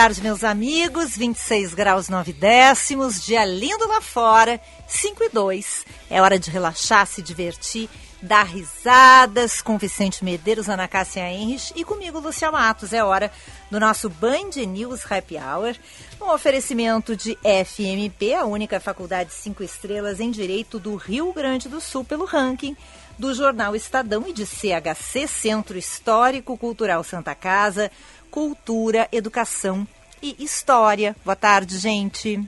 [0.00, 1.14] Tarde, meus amigos.
[1.14, 5.84] 26 graus 9 décimos, dia lindo lá fora, 5 e 2.
[6.08, 7.86] É hora de relaxar, se divertir,
[8.22, 12.94] dar risadas com Vicente Medeiros, Ana Cássia Henrich e comigo, Lúcia Matos.
[12.94, 13.30] É hora
[13.70, 15.76] do nosso Band News Happy Hour,
[16.18, 21.78] um oferecimento de FMP, a única faculdade 5 estrelas em Direito do Rio Grande do
[21.78, 22.74] Sul pelo ranking
[23.18, 27.90] do jornal Estadão e de CHC, Centro Histórico Cultural Santa Casa,
[28.30, 29.86] cultura, educação
[30.22, 31.16] e história.
[31.24, 32.40] Boa tarde, gente.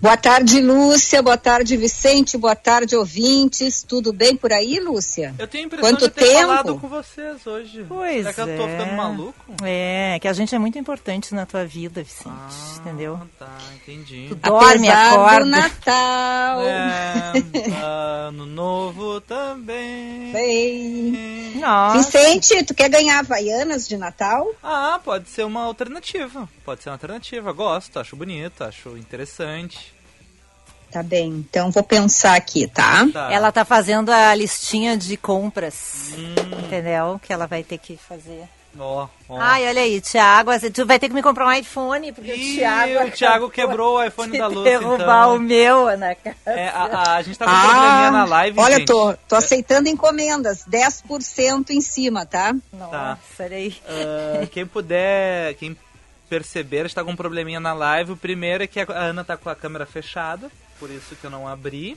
[0.00, 1.20] Boa tarde, Lúcia.
[1.22, 2.36] Boa tarde, Vicente.
[2.38, 3.82] Boa tarde, ouvintes.
[3.82, 5.34] Tudo bem por aí, Lúcia?
[5.38, 6.40] Eu tenho a impressão Quanto de ter tempo?
[6.40, 7.84] falado com vocês hoje.
[7.88, 8.78] Pois Será que eu tô é.
[8.78, 9.34] ficando maluco?
[9.62, 12.28] É, que a gente é muito importante na tua vida, Vicente.
[12.28, 13.20] Ah, entendeu?
[13.38, 14.26] Tá, entendi.
[14.28, 15.40] Tu dorme, Apesar acorda.
[15.44, 16.62] do Natal.
[16.62, 17.32] É,
[18.28, 20.32] ano novo também.
[20.32, 21.52] Bem.
[21.60, 21.98] Nossa.
[21.98, 24.46] Vicente, tu quer ganhar Havaianas de Natal?
[24.62, 26.48] Ah, pode ser uma alternativa.
[26.68, 27.50] Pode ser uma alternativa.
[27.50, 29.94] Gosto, acho bonito, acho interessante.
[30.92, 33.08] Tá bem, então vou pensar aqui, tá?
[33.10, 33.32] Tá.
[33.32, 36.34] Ela tá fazendo a listinha de compras, Hum,
[36.66, 37.18] entendeu?
[37.24, 38.44] Que ela vai ter que fazer.
[38.78, 39.38] ó, ó.
[39.40, 42.58] Ai, olha aí, Thiago, tu vai ter que me comprar um iPhone, porque Ih, o
[42.58, 43.06] Thiago...
[43.06, 45.36] o Thiago quebrou o iPhone de da Lúcia, derrubar então.
[45.36, 46.36] o meu, Ana Cássia.
[46.44, 48.86] É, a, a- a gente tá com um probleminha na live, Ah, olha, gente.
[48.88, 52.54] tô, tô aceitando encomendas, 10% em cima, tá?
[52.74, 53.74] Nossa, olha aí.
[53.86, 55.74] Ah, quem puder, quem
[56.28, 58.12] perceber, está com um probleminha na live.
[58.12, 61.30] O primeiro é que a Ana tá com a câmera fechada, por isso que eu
[61.30, 61.96] não abri.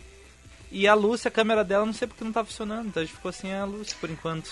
[0.72, 3.16] E a Lúcia, a câmera dela, não sei porque não tá funcionando, então a gente
[3.16, 4.50] ficou sem a Lúcia por enquanto.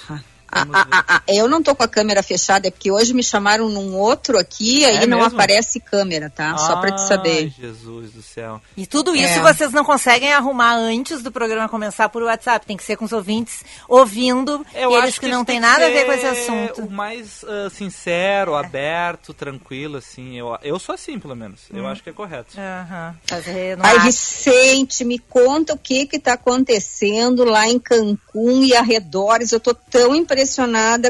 [0.51, 3.23] Ah, ah, ah, ah, eu não tô com a câmera fechada, é porque hoje me
[3.23, 5.33] chamaram num outro aqui, aí É não mesmo?
[5.35, 6.57] aparece câmera, tá?
[6.57, 7.43] Só pra te saber.
[7.43, 8.61] Ai, Jesus do céu.
[8.75, 9.41] E tudo isso É.
[9.41, 12.65] vocês não conseguem arrumar antes do programa começar por WhatsApp.
[12.65, 15.61] Tem que ser com os ouvintes ouvindo Eu eles acho que, isso não tem que
[15.61, 16.81] nada a ver com esse assunto.
[16.85, 20.37] O mais ah, sincero, aberto, tranquilo, assim.
[20.37, 21.61] Eu, eu sou assim, pelo menos.
[21.71, 21.87] Eu Hum.
[21.87, 22.55] acho que é correto.
[22.57, 23.99] Aham, fazer no Ai.
[23.99, 29.51] Vicente, me conta o que que tá acontecendo lá em Cancún e arredores.
[29.51, 30.38] Eu tô tão impressionada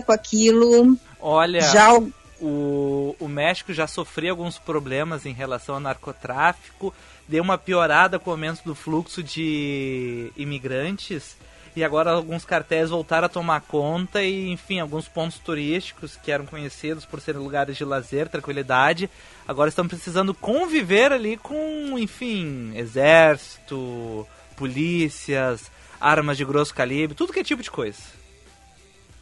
[0.02, 0.98] com aquilo.
[1.20, 1.94] Olha, Já
[2.42, 6.94] o- o, México já sofria alguns problemas em relação ao narcotráfico,
[7.28, 11.36] deu uma piorada com o aumento do fluxo de imigrantes,
[11.76, 16.46] e agora alguns cartéis voltaram a tomar conta e, enfim, alguns pontos turísticos que eram
[16.46, 19.10] conhecidos por serem lugares de lazer, tranquilidade,
[19.48, 24.26] agora estão precisando conviver ali com, enfim, exército,
[24.56, 25.70] polícias,
[26.00, 28.00] armas de grosso calibre, tudo que é tipo de coisa.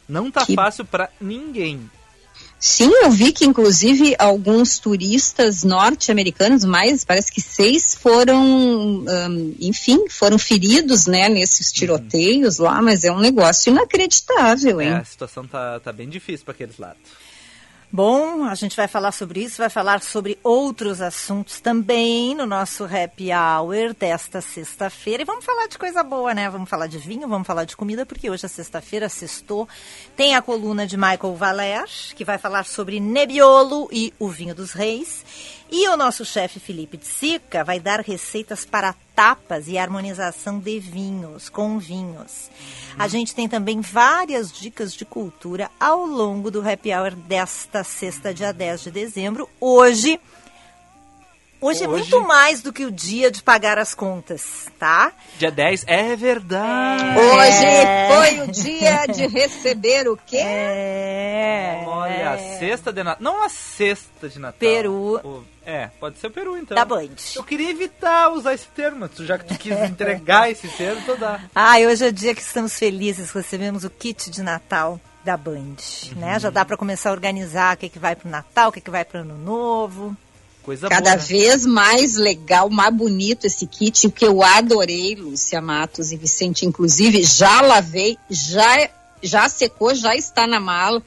[0.08, 1.90] Não tá Que- fácil pra ninguém.
[2.60, 8.42] Sim, eu vi que inclusive alguns turistas norte-americanos, mais parece que seis foram,
[9.06, 14.88] hum, enfim, foram feridos, né, nesses tiroteios lá, mas é um negócio inacreditável, hein?
[14.88, 17.00] É, a situação tá, tá bem difícil pra aqueles lados.
[17.90, 22.84] Bom, a gente vai falar sobre isso, vai falar sobre outros assuntos também no nosso
[22.84, 25.22] happy hour desta sexta-feira.
[25.22, 26.50] E vamos falar de coisa boa, né?
[26.50, 29.66] Vamos falar de vinho, vamos falar de comida, porque hoje é sexta-feira, sextou.
[30.14, 34.72] Tem a coluna de Michael Valer, que vai falar sobre Nebbiolo e o vinho dos
[34.72, 35.24] reis.
[35.70, 40.78] E o nosso chefe Felipe de Sica vai dar receitas para tapas e harmonização de
[40.80, 42.50] vinhos, com vinhos.
[42.98, 48.32] A gente tem também várias dicas de cultura ao longo do Happy Hour desta sexta,
[48.32, 49.46] dia 10 de dezembro.
[49.60, 50.18] Hoje,
[51.60, 52.10] hoje, é Hoje?
[52.10, 55.12] muito mais do que o dia de pagar as contas, tá?
[55.38, 57.04] Dia 10 é verdade.
[57.18, 58.08] Hoje É.
[58.16, 60.38] foi o dia de receber o quê?
[60.38, 61.84] É.
[61.86, 63.22] Olha, a cesta de Natal.
[63.22, 64.58] Não a cesta de Natal.
[64.58, 65.20] Peru.
[65.22, 66.74] O- É, pode ser o Peru, então.
[66.74, 67.10] Da Band.
[67.36, 71.42] Eu queria evitar usar esse termo, já que tu quis entregar esse termo, então dá.
[71.54, 75.76] Ai, hoje é o dia que estamos felizes, recebemos o kit de Natal da Band,
[76.16, 76.38] né?
[76.40, 78.90] Já dá para começar a organizar o que, que vai pro Natal, o que, que
[78.90, 80.16] vai pro Ano Novo.
[80.62, 81.16] Coisa Cada boa.
[81.16, 81.22] né?
[81.22, 86.64] vez mais legal, mais bonito esse kit, o que eu adorei, Lúcia Matos e Vicente,
[86.64, 88.88] inclusive, já lavei, já
[89.22, 91.02] já secou, já está na mala.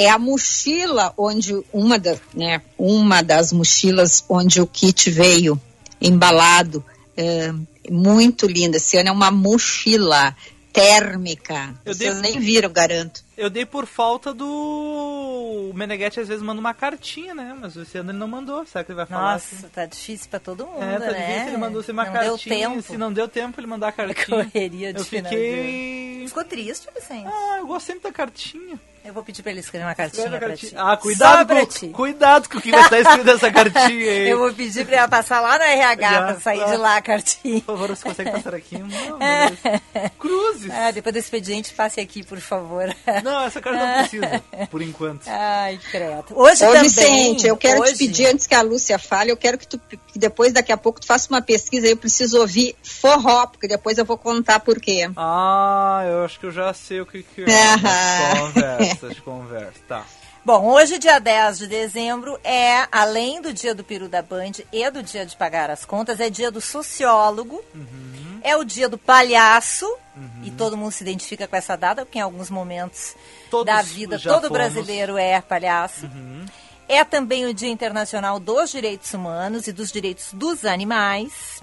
[0.00, 5.60] É a mochila onde uma, da, né, uma das mochilas onde o kit veio
[6.00, 6.84] embalado,
[7.16, 7.52] é,
[7.90, 8.76] muito linda.
[8.76, 10.36] Esse ano é uma mochila
[10.72, 11.74] térmica.
[11.84, 12.30] Eu Vocês dei...
[12.30, 13.24] nem viram, garanto.
[13.36, 14.46] Eu dei por falta do.
[14.46, 17.56] O Meneghetti às vezes manda uma cartinha, né?
[17.60, 18.64] Mas esse ano ele não mandou.
[18.66, 19.34] Será que ele vai falar?
[19.34, 19.68] Nossa, assim?
[19.68, 20.82] tá difícil pra todo mundo.
[20.82, 21.26] É, tá né?
[21.26, 21.48] difícil.
[21.48, 22.56] Ele mandou uma não cartinha.
[22.56, 22.82] Deu tempo.
[22.82, 24.44] Se não deu tempo, ele mandar a cartinha.
[24.44, 26.24] Correria de Eu fiquei.
[26.28, 27.26] Ficou triste, Vicente.
[27.26, 28.78] Ah, eu gosto sempre da cartinha.
[29.08, 30.70] Eu vou pedir pra ele escrever uma cartinha pra ti.
[30.76, 31.88] Ah, cuidado com, ti.
[31.88, 34.28] cuidado com o que vai estar escrito nessa cartinha aí.
[34.28, 37.00] Eu vou pedir pra ela passar lá no RH Já, pra sair de lá a
[37.00, 37.62] cartinha.
[37.62, 38.76] Por favor, você consegue passar aqui?
[38.76, 39.58] Não, mas...
[40.20, 40.70] Cruzes.
[40.70, 42.94] Ah, depois do expediente, passe aqui, por favor.
[43.24, 45.26] Não, essa carta não precisa, por enquanto.
[45.26, 46.26] Ai, credo.
[46.34, 46.82] Hoje Ô, também...
[46.82, 47.94] Vicente, eu quero hoje...
[47.94, 50.76] te pedir, antes que a Lúcia fale, eu quero que tu, que depois, daqui a
[50.76, 54.60] pouco, tu faça uma pesquisa aí, eu preciso ouvir forró, porque depois eu vou contar
[54.60, 55.10] por quê.
[55.16, 58.97] Ah, eu acho que eu já sei o que que é.
[58.98, 60.04] Conversas, conversas tá.
[60.44, 64.90] Bom, hoje, dia 10 de dezembro, é, além do dia do peru da Band e
[64.90, 68.40] do dia de pagar as contas, é dia do sociólogo, uhum.
[68.42, 69.86] é o dia do palhaço,
[70.16, 70.42] uhum.
[70.44, 73.14] e todo mundo se identifica com essa data, porque em alguns momentos
[73.50, 74.50] Todos da vida, todo fomos.
[74.50, 76.06] brasileiro é palhaço.
[76.06, 76.46] Uhum.
[76.88, 81.62] É também o Dia Internacional dos Direitos Humanos e dos Direitos dos Animais.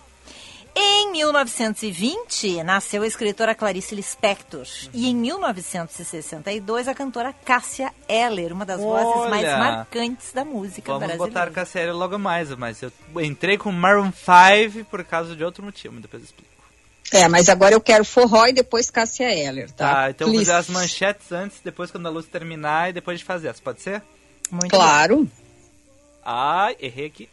[0.77, 4.67] Em 1920, nasceu a escritora Clarice Lispector.
[4.83, 4.89] Uhum.
[4.93, 10.91] E em 1962, a cantora Cássia Eller, uma das Olha, vozes mais marcantes da música
[10.91, 11.17] vamos brasileira.
[11.17, 12.91] Vamos botar Cássia Eller logo mais, mas eu
[13.21, 16.55] entrei com Maroon 5 por causa de outro motivo, depois eu explico.
[17.13, 19.93] É, mas agora eu quero forró e depois Cássia Eller, tá?
[19.93, 20.45] Tá, então Please.
[20.45, 23.61] vou fazer as manchetes antes, depois quando a luz terminar e depois de fazer as,
[23.61, 24.01] pode ser?
[24.51, 25.19] Muito claro.
[25.19, 25.31] Bem.
[26.25, 27.29] Ai, errei aqui.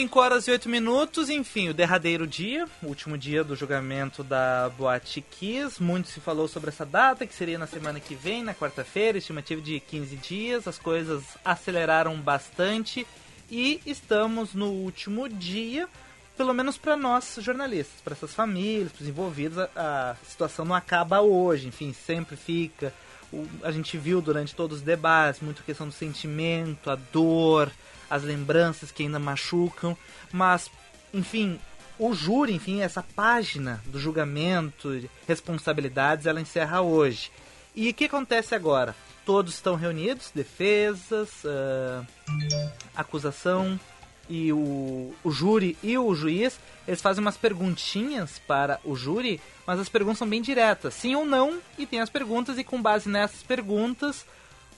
[0.00, 4.70] 5 horas e 8 minutos, enfim, o derradeiro dia, o último dia do julgamento da
[4.70, 5.82] Boate Kiss.
[5.82, 9.60] Muito se falou sobre essa data, que seria na semana que vem, na quarta-feira, estimativa
[9.60, 10.66] de 15 dias.
[10.66, 13.06] As coisas aceleraram bastante
[13.50, 15.86] e estamos no último dia,
[16.34, 20.74] pelo menos para nós jornalistas, para essas famílias, para os envolvidos, a, a situação não
[20.74, 22.90] acaba hoje, enfim, sempre fica.
[23.32, 27.70] O, a gente viu durante todos os debates muito questão do sentimento, a dor
[28.10, 29.96] as lembranças que ainda machucam,
[30.32, 30.68] mas,
[31.14, 31.60] enfim,
[31.96, 37.30] o júri, enfim, essa página do julgamento, responsabilidades, ela encerra hoje.
[37.74, 38.96] E o que acontece agora?
[39.24, 42.04] Todos estão reunidos, defesas, uh,
[42.96, 43.78] acusação
[44.30, 49.80] e o, o júri e o juiz, eles fazem umas perguntinhas para o júri, mas
[49.80, 53.08] as perguntas são bem diretas, sim ou não, e tem as perguntas, e com base
[53.08, 54.24] nessas perguntas,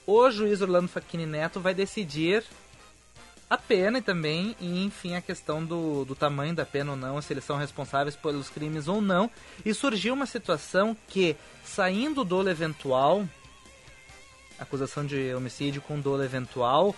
[0.06, 2.42] o juiz Orlando Facchini Neto vai decidir
[3.48, 7.20] a pena e também, e, enfim, a questão do, do tamanho da pena ou não,
[7.20, 9.30] se eles são responsáveis pelos crimes ou não.
[9.62, 13.28] E surgiu uma situação que, saindo dolo eventual,
[14.58, 16.96] acusação de homicídio com dolo eventual,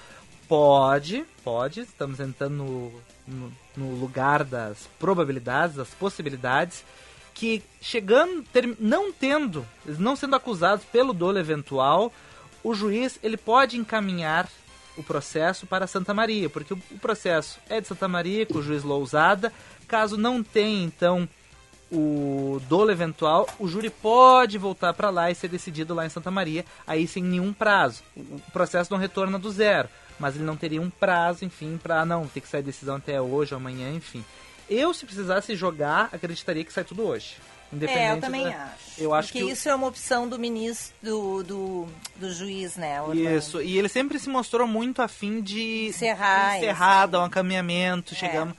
[0.48, 2.92] pode, pode, estamos entrando no,
[3.26, 6.84] no, no lugar das probabilidades, das possibilidades,
[7.34, 12.12] que chegando, ter, não tendo, não sendo acusados pelo dolo eventual,
[12.62, 14.48] o juiz ele pode encaminhar
[14.96, 18.84] o processo para Santa Maria, porque o, processo é de Santa Maria, com o juiz
[18.84, 19.52] Lousada.
[19.88, 21.28] Caso não tenha, então,
[21.90, 26.30] o dolo eventual, o júri pode voltar para lá e ser decidido lá em Santa
[26.30, 28.02] Maria, aí sem nenhum prazo.
[28.16, 32.26] O processo não retorna do zero, mas ele não teria um prazo, enfim, para não
[32.26, 34.24] ter que sair decisão até hoje ou amanhã, enfim.
[34.68, 37.36] Eu, se precisasse jogar, acreditaria que sai tudo hoje.
[37.72, 38.64] Independente é, eu também da...
[38.64, 38.84] acho.
[39.02, 43.02] Eu acho Porque que isso é uma opção do ministro, do, do, do juiz, né?
[43.02, 43.36] Orlando.
[43.36, 48.16] Isso, e ele sempre se mostrou muito afim de encerrar, encerrar dar um caminhamento, é.
[48.16, 48.54] chegamos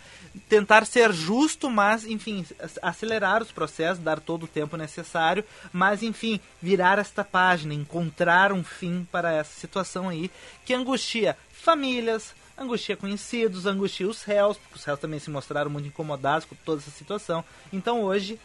[0.50, 2.46] tentar ser justo, mas, enfim,
[2.82, 8.64] acelerar os processos, dar todo o tempo necessário, mas, enfim, virar esta página, encontrar um
[8.64, 10.30] fim para essa situação aí,
[10.66, 15.88] que angustia famílias, angustia conhecidos, angustia os réus, porque os réus também se mostraram muito
[15.88, 17.44] incomodados com toda essa situação.
[17.72, 18.40] Então hoje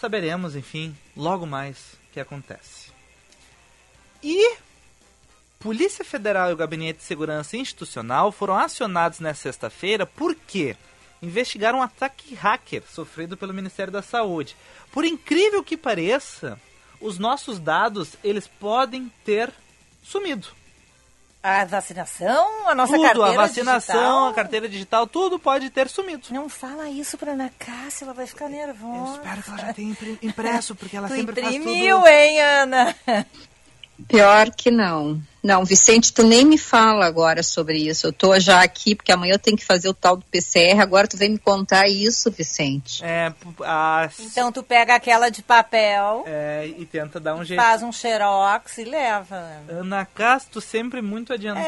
[0.00, 2.92] saberemos, enfim, logo mais o que acontece.
[4.22, 4.56] E
[5.58, 10.76] Polícia Federal e o Gabinete de Segurança Institucional foram acionados nesta sexta-feira porque
[11.24, 14.56] investigaram um ataque hacker sofrido pelo Ministério da Saúde.
[14.92, 16.60] Por incrível que pareça,
[17.00, 19.52] os nossos dados eles podem ter
[20.02, 20.48] sumido.
[21.42, 24.28] A vacinação, a nossa tudo, carteira a vacinação, digital.
[24.28, 26.28] a carteira digital, tudo pode ter sumido.
[26.30, 28.96] Não fala isso pra Ana Cássia, ela vai ficar nervosa.
[28.96, 32.14] Eu espero que ela já tenha impresso, porque ela tu sempre imprimiu, faz tudo...
[32.14, 32.96] hein, Ana?
[34.08, 35.20] Pior que não.
[35.42, 38.06] Não, Vicente, tu nem me fala agora sobre isso.
[38.06, 40.80] Eu tô já aqui, porque amanhã eu tenho que fazer o tal do PCR.
[40.80, 43.04] Agora tu vem me contar isso, Vicente.
[43.04, 43.30] É,
[43.62, 47.60] a, Então tu pega aquela de papel, é, e tenta dar um jeito.
[47.62, 49.36] faz um xerox e leva.
[49.68, 51.66] Ana Casto sempre muito adiantada.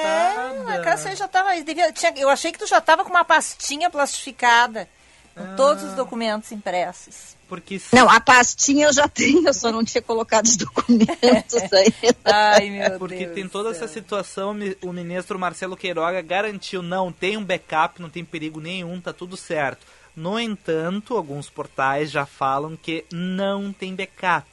[0.72, 1.50] É, a Cássia já tava.
[1.62, 4.88] devia- tinha- eu achei que tu já tava com uma pastinha plastificada.
[5.36, 7.36] Com todos os documentos impressos.
[7.46, 11.92] Porque Não, a pastinha eu já tenho, eu só não tinha colocado os documentos aí.
[12.24, 13.34] Ai, meu É Porque Deus.
[13.34, 18.08] tem toda do essa situação, o ministro Marcelo Queiroga garantiu, não, tem um backup, não
[18.08, 19.86] tem perigo nenhum, tá tudo certo.
[20.16, 24.46] No entanto, alguns portais já falam que não tem backup.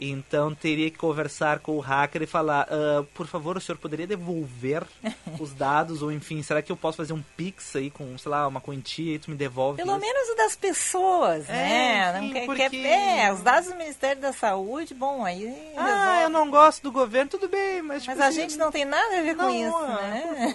[0.00, 4.06] Então teria que conversar com o hacker e falar, "Ah, por favor, o senhor poderia
[4.06, 4.82] devolver
[5.38, 6.02] os dados?
[6.02, 9.14] Ou enfim, será que eu posso fazer um pix aí com, sei lá, uma quantia
[9.14, 9.76] e tu me devolve?
[9.76, 12.12] Pelo isso?" menos o das pessoas, né?
[12.12, 15.46] sim, não quer, porque- quer- é, os dados do Ministério da Saúde, bom, aí
[15.76, 18.04] Ah, eu não gosto do governo, tudo bem, mas...
[18.06, 20.54] Mas tipo a assim, gente não tem nada a ver com Não, isso, ah, né?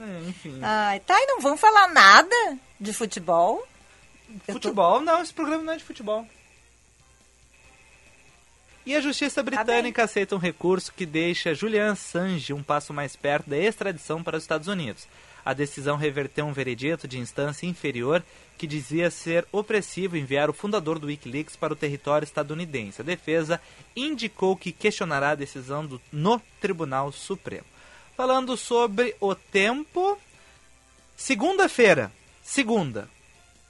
[0.00, 0.58] é, enfim.
[0.64, 2.34] Ai, tá, e não vamos falar nada
[2.80, 3.62] de futebol?
[4.30, 5.00] Eu tô- Futebol?
[5.02, 6.26] Não, esse programa não é de futebol.
[8.90, 13.48] E a justiça britânica aceita um recurso que deixa Julian Assange um passo mais perto
[13.48, 15.06] da extradição para os Estados Unidos.
[15.44, 18.20] A decisão reverteu um veredito de instância inferior
[18.58, 23.00] que dizia ser opressivo enviar o fundador do Wikileaks para o território estadunidense.
[23.00, 23.60] A defesa
[23.94, 27.66] indicou que questionará a decisão do, no Tribunal Supremo.
[28.16, 30.18] Falando sobre o tempo,
[31.16, 32.10] segunda-feira,
[32.42, 33.08] segunda,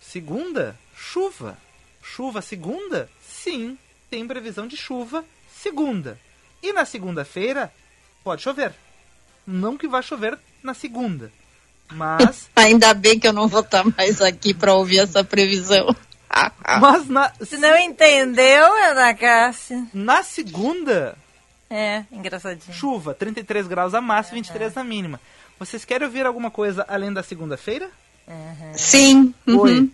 [0.01, 0.79] Segunda?
[0.97, 1.59] Chuva.
[2.03, 3.11] Chuva segunda?
[3.21, 3.77] Sim,
[4.11, 5.25] tem previsão de chuva
[5.57, 6.19] segunda.
[6.63, 7.73] E na segunda-feira
[8.25, 8.75] pode chover.
[9.47, 11.31] Não que vai chover na segunda.
[11.93, 15.95] Mas, Ainda bem que eu não vou estar mais aqui para ouvir essa previsão.
[16.81, 19.85] mas na, Você não entendeu, Ana Cássia?
[19.93, 21.17] na segunda,
[21.69, 22.73] É, engraçadinho.
[22.77, 25.21] chuva, 33 graus a máxima, 23 a mínima.
[25.59, 27.91] Vocês querem ouvir alguma coisa além da segunda-feira?
[28.77, 29.35] Sim.
[29.47, 29.59] uhum.
[29.59, 29.91] Oi.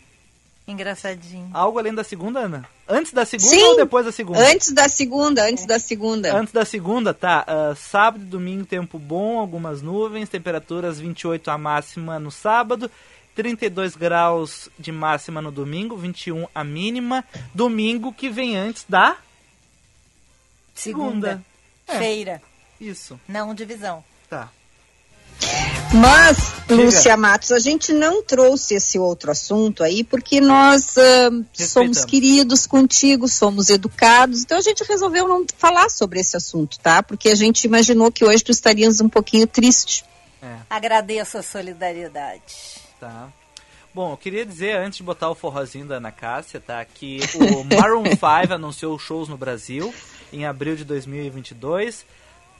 [0.66, 1.48] Engraçadinho.
[1.54, 2.68] Algo além da segunda, Ana?
[2.88, 3.62] Antes da segunda Sim.
[3.62, 4.40] ou depois da segunda?
[4.40, 6.36] Antes da segunda, antes da segunda.
[6.36, 7.44] Antes da segunda, tá?
[7.46, 12.90] ah, sábado e domingo, tempo bom, algumas nuvens, temperaturas 28 a máxima no sábado,
[13.36, 17.24] 32 graus de máxima no domingo, 21 a mínima.
[17.54, 19.16] Domingo que vem antes da.
[20.74, 21.40] Segunda.
[21.86, 21.98] É.
[21.98, 22.42] Feira.
[22.80, 24.04] Isso, Não divisão.
[24.28, 24.50] tá.
[25.96, 26.82] Mas, Diga.
[26.82, 32.66] Lúcia Matos, a gente não trouxe esse outro assunto aí porque nós ah, somos queridos
[32.66, 37.02] contigo, somos educados, então a gente resolveu não falar sobre esse assunto, tá?
[37.02, 40.04] Porque a gente imaginou que hoje tu estarias um pouquinho triste.
[40.68, 42.42] Agradeço a solidariedade.
[43.00, 43.28] Tá.
[43.94, 46.84] Bom, eu queria dizer, antes de botar o forrozinho da Ana Cássia, tá?
[46.84, 49.92] Que o Maroon 5 anunciou shows no Brasil
[50.32, 52.04] em abril de 2022.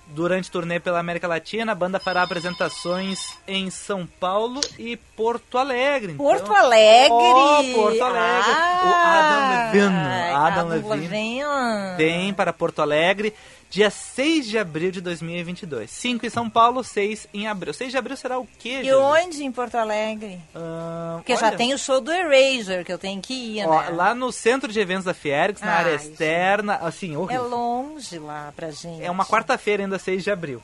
[0.09, 6.13] Durante turnê pela América Latina, a banda fará apresentações em São Paulo e Porto Alegre.
[6.13, 7.11] Então- Porto Alegre!
[7.13, 8.51] Oh, Porto Alegre.
[8.51, 9.97] o Adam Levine.
[9.97, 11.09] Ai, Adam, Adam Levine.
[11.09, 11.97] Levine.
[11.97, 13.35] Vem para Porto Alegre
[13.69, 15.91] dia 6 de abril de 2022.
[15.91, 17.75] 5 em São Paulo, 6 em abril.
[17.75, 19.03] 6 de abril será o quê, E Jesus?
[19.03, 20.41] onde em Porto Alegre?
[20.55, 23.83] Ah, Porque já olha, tem o show do Erasure, que eu tenho que ir, ó,
[23.83, 23.91] né?
[23.91, 26.13] Lá no centro de eventos da Fiergs, na Ai, área gente.
[26.13, 27.49] externa, assim, É horrível.
[27.49, 29.03] longe lá pra gente.
[29.03, 30.63] É uma quarta-feira ainda, 6 de abril.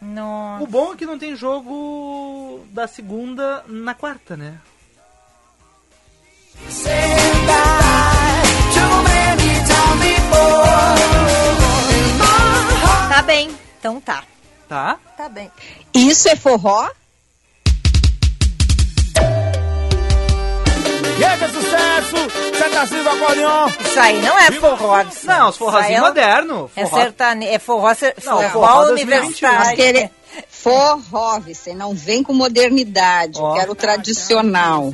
[0.00, 0.62] Nossa.
[0.62, 4.58] O bom é que não tem jogo da segunda na quarta, né?
[7.46, 7.65] Tá
[13.86, 14.24] então tá.
[14.68, 14.98] Tá?
[15.16, 15.48] Tá bem.
[15.94, 16.90] Isso é forró?
[21.18, 22.16] E aí, que sucesso!
[22.58, 23.68] Senta Silva Acordeon!
[23.80, 25.04] Isso aí não é forró.
[25.22, 26.70] Não, os forrozinhos é, modernos.
[26.74, 27.46] é Forró- sertane...
[27.46, 28.16] é forró, ser...
[28.24, 28.92] Não, forró, forró 2021.
[28.92, 29.58] universitário.
[29.66, 30.10] Mas querer
[30.50, 34.92] forró, você não vem com modernidade, eu quero o tradicional.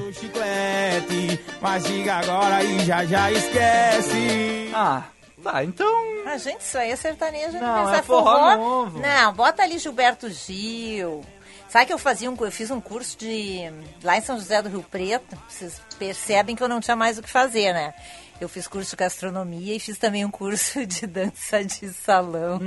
[1.63, 4.71] Mas diga agora e já já esquece.
[4.75, 5.03] Ah,
[5.43, 5.87] tá, então...
[6.27, 7.59] Ah, gente, isso aí é sertanejo.
[7.59, 8.99] Não, Não, é forró novo.
[9.01, 11.23] Não, bota ali Gilberto Gil.
[11.69, 13.63] Sabe que eu fazia um, eu fiz um curso de
[14.05, 15.39] lá em São José do Rio Preto.
[15.49, 17.95] Vocês percebem que eu não tinha mais o que fazer, né?
[18.43, 22.61] Eu fiz curso de gastronomia e fiz também um curso de dança de salão.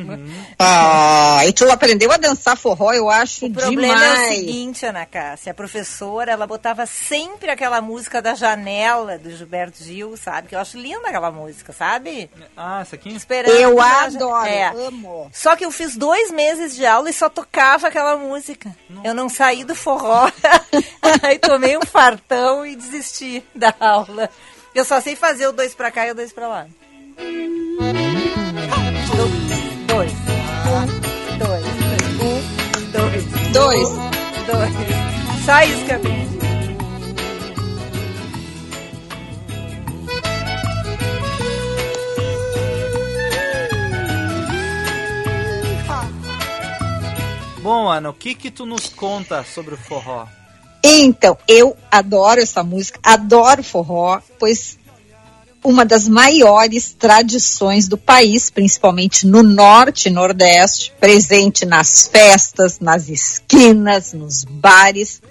[0.58, 4.30] Ah, e tu aprendeu a dançar forró, eu acho O problema é o demais.
[4.38, 10.16] seguinte, Ana Cássia, a professora, ela botava sempre aquela música da janela do Gilberto Gil,
[10.16, 10.48] sabe?
[10.48, 12.30] Que eu acho linda aquela música, sabe?
[12.56, 13.14] Ah, essa aqui?
[13.14, 14.68] Esperando eu adoro, É.
[14.70, 15.30] amo.
[15.34, 18.74] Só que eu fiz dois meses de aula e só tocava aquela música.
[19.04, 20.32] Eu não saí do forró.
[21.22, 24.30] Aí tomei um fartão e desisti da aula.
[24.76, 26.68] Eu só sei fazer o dois pra cá e o dois pra lá.
[27.18, 27.84] Um,
[29.08, 29.32] dois,
[29.88, 30.12] dois,
[30.68, 30.86] um,
[31.38, 31.66] dois,
[32.20, 32.42] um,
[32.92, 33.88] dois, dois,
[34.46, 34.74] dois.
[35.46, 36.26] Só isso que eu aprendi.
[47.62, 50.28] Bom, Ana, o que que tu nos conta sobre o forró?
[50.88, 54.78] Então, eu adoro essa música, adoro forró, pois
[55.64, 63.10] uma das maiores tradições do país, principalmente no norte e nordeste, presente nas festas, nas
[63.10, 65.24] esquinas, nos bares.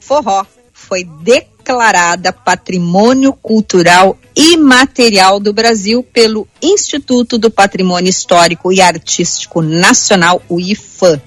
[0.00, 9.62] Forró foi declarada Patrimônio Cultural Imaterial do Brasil pelo Instituto do Patrimônio Histórico e Artístico
[9.62, 11.22] Nacional, o IFAM.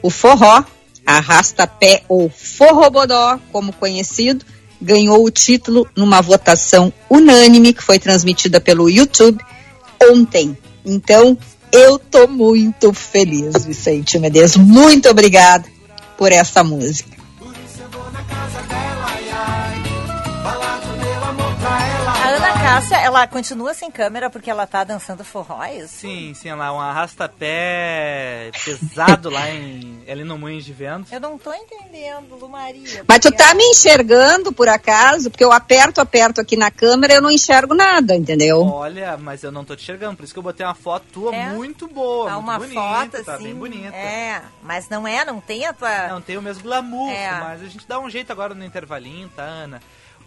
[0.00, 0.64] O forró,
[1.08, 4.44] arrasta-pé ou forrobodó, como conhecido,
[4.80, 9.42] ganhou o título numa votação unânime que foi transmitida pelo YouTube
[10.10, 10.56] ontem.
[10.84, 11.36] Então,
[11.72, 14.56] eu tô muito feliz, Vicente Medeiros.
[14.56, 15.64] Muito obrigada
[16.18, 17.17] por essa música.
[22.68, 25.94] Cássia, ela continua sem câmera porque ela tá dançando forró, é isso?
[26.00, 31.06] Sim, sim, lá um arrasta-pé pesado lá em ali no Moinhos de Vento.
[31.10, 33.04] Eu não tô entendendo, Lu Maria.
[33.08, 35.30] Mas tu tá me enxergando por acaso?
[35.30, 38.60] Porque eu aperto, aperto aqui na câmera e eu não enxergo nada, entendeu?
[38.60, 41.34] Olha, mas eu não tô te enxergando, por isso que eu botei uma foto tua
[41.34, 41.46] É?
[41.48, 42.80] muito boa, Tá muito uma bonita,
[43.18, 43.44] foto tá assim.
[43.44, 43.96] bem bonita.
[43.96, 46.08] É, mas não é, não tem a tua.
[46.08, 47.30] Não tem o mesmo glamour, É.
[47.40, 49.80] mas a gente dá um jeito agora no intervalinho, tá, Ana?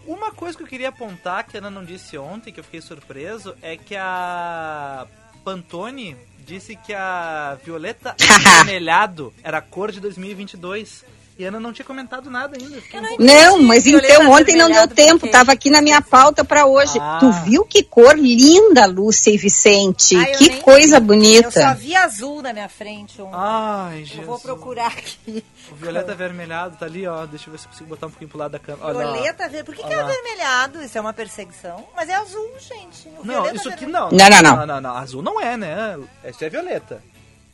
[0.06, 2.80] Uma coisa que eu queria apontar, que a Ana não disse ontem, que eu fiquei
[2.80, 5.06] surpreso, é que a
[5.44, 11.04] Pantone disse que a Violeta Vermelhado era a cor de 2022.
[11.42, 12.80] E a Ana não tinha comentado nada ainda.
[13.18, 13.26] Não.
[13.26, 16.96] Não, mas então ontem não deu tempo, tava aqui na minha pauta para hoje.
[17.00, 17.18] Ah.
[17.18, 20.14] Tu viu que cor linda, Lúcia e Vicente?
[20.14, 21.34] Ah, que coisa vi.
[21.34, 21.74] Eu só bonita.
[21.74, 23.20] vi azul na minha frente.
[23.20, 23.30] Um...
[23.32, 24.20] Ai, Jesus.
[24.20, 25.44] eu vou procurar aqui.
[25.72, 27.26] O Violeta Avermelhado tá ali, ó.
[27.26, 28.86] Deixa eu ver se eu consigo botar um pouquinho pro lado da câmera.
[28.86, 29.12] Olha.
[29.12, 29.64] Violeta ver.
[29.64, 30.80] Por que, que é avermelhado?
[30.80, 31.84] Isso é uma perseguição.
[31.96, 33.08] Mas é azul, gente.
[33.18, 34.12] O Não, isso aqui não.
[34.12, 34.56] Não, não, não.
[34.58, 34.96] Não, não, não.
[34.96, 35.98] Azul não é, né?
[36.22, 37.02] Esse é Violeta.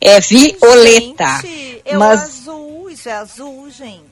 [0.00, 1.40] É violeta.
[1.42, 2.90] Gente, é Mas- o azul.
[2.90, 4.08] Isso é azul, gente.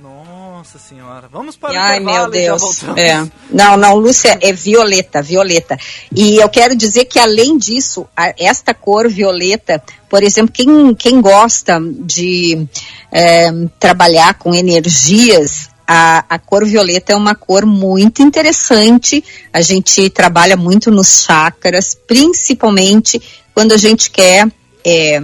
[0.00, 1.28] Nossa senhora.
[1.30, 2.60] Vamos para o Ai, meu e já Deus.
[2.62, 2.98] voltamos.
[2.98, 3.24] É.
[3.50, 5.78] Não, não, Lúcia, é violeta, violeta.
[6.14, 11.20] E eu quero dizer que, além disso, a- esta cor violeta, por exemplo, quem, quem
[11.20, 12.66] gosta de
[13.12, 19.22] é, trabalhar com energias, a, a cor violeta é uma cor muito interessante.
[19.52, 23.22] A gente trabalha muito nos chakras, principalmente
[23.54, 24.48] quando a gente quer.
[24.84, 25.20] É,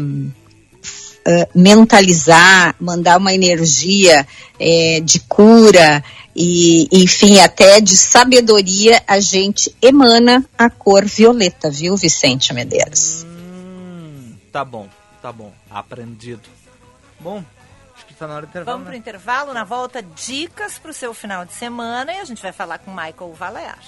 [1.27, 4.27] eh, mentalizar, mandar uma energia
[4.59, 6.03] eh, de cura
[6.35, 13.25] e, enfim, até de sabedoria, a gente emana a cor violeta, viu, Vicente Medeiros?
[13.25, 14.89] Hum, tá bom,
[15.21, 15.53] tá bom.
[15.69, 16.49] Aprendido.
[17.19, 17.45] Bom,
[17.97, 18.77] acho que tá na hora do intervalo.
[18.77, 18.99] Vamos pro né?
[18.99, 19.53] intervalo.
[19.53, 22.13] Na volta, dicas pro seu final de semana.
[22.13, 23.83] E a gente vai falar com Michael Valear.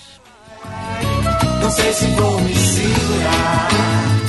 [1.63, 4.20] Não sei se vou me segurar.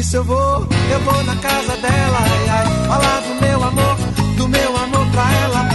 [0.00, 2.18] Por isso eu vou, eu vou na casa dela.
[2.20, 3.96] Ai, ai, falar do meu amor,
[4.34, 5.68] do meu amor pra ela.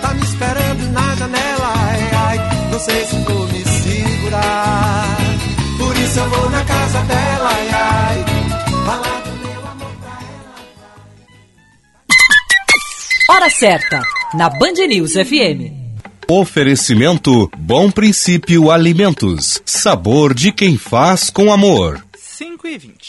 [0.00, 1.72] Tá me esperando na janela.
[1.74, 5.16] Ai, ai, não sei se vou me segurar.
[5.76, 7.50] Por isso eu vou na casa dela.
[7.50, 8.24] Ai, ai,
[8.86, 10.18] falar do meu amor pra
[13.28, 13.36] ela.
[13.36, 14.02] Hora certa,
[14.34, 15.82] na Band News FM.
[16.30, 19.60] Oferecimento Bom Princípio Alimentos.
[19.66, 22.04] Sabor de quem faz com amor.
[22.16, 23.03] 5 e 20.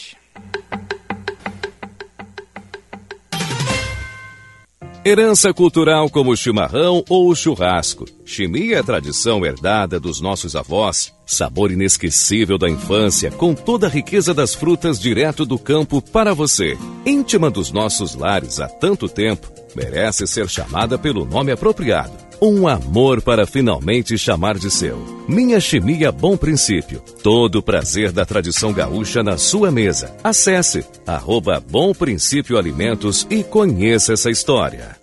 [5.08, 8.06] Herança cultural como o chimarrão ou o churrasco.
[8.26, 11.14] Chimia é tradição herdada dos nossos avós.
[11.28, 16.76] Sabor inesquecível da infância, com toda a riqueza das frutas direto do campo para você.
[17.06, 22.14] Íntima dos nossos lares há tanto tempo, merece ser chamada pelo nome apropriado.
[22.42, 24.98] Um amor para finalmente chamar de seu.
[25.28, 27.02] Minha Chimia Bom Princípio.
[27.24, 30.16] Todo o prazer da tradição gaúcha na sua mesa.
[30.24, 34.98] Acesse arroba Bom Princípio Alimentos e conheça essa história.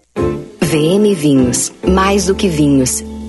[0.61, 1.73] VM Vinhos.
[1.87, 3.03] Mais do que vinhos.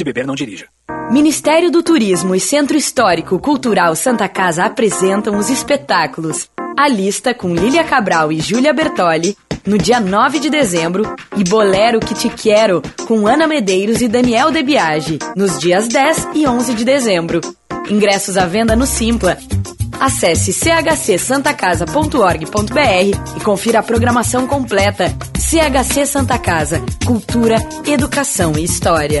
[0.00, 0.66] Se beber, não dirija.
[1.10, 7.54] Ministério do Turismo e Centro Histórico Cultural Santa Casa apresentam os espetáculos A Lista com
[7.54, 9.36] Lília Cabral e Júlia Bertoli,
[9.66, 14.50] no dia 9 de dezembro, e Bolero Que Te Quero, com Ana Medeiros e Daniel
[14.50, 17.42] Debiage, nos dias 10 e 11 de dezembro.
[17.90, 19.36] Ingressos à venda no Simpla.
[20.00, 25.14] Acesse chcsantacasa.org.br e confira a programação completa.
[25.38, 29.20] CHC Santa Casa, Cultura, Educação e História.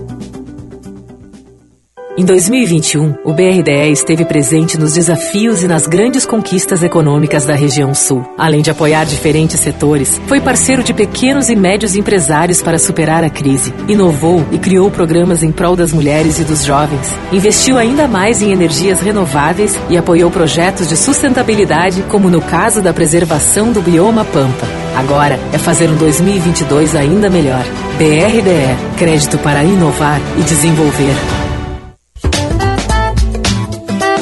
[2.17, 7.95] Em 2021, o BRDE esteve presente nos desafios e nas grandes conquistas econômicas da região
[7.95, 8.25] sul.
[8.37, 13.29] Além de apoiar diferentes setores, foi parceiro de pequenos e médios empresários para superar a
[13.29, 13.73] crise.
[13.87, 17.15] Inovou e criou programas em prol das mulheres e dos jovens.
[17.31, 22.93] Investiu ainda mais em energias renováveis e apoiou projetos de sustentabilidade, como no caso da
[22.93, 24.67] preservação do bioma Pampa.
[24.97, 27.63] Agora é fazer um 2022 ainda melhor.
[27.97, 31.40] BRDE Crédito para inovar e desenvolver.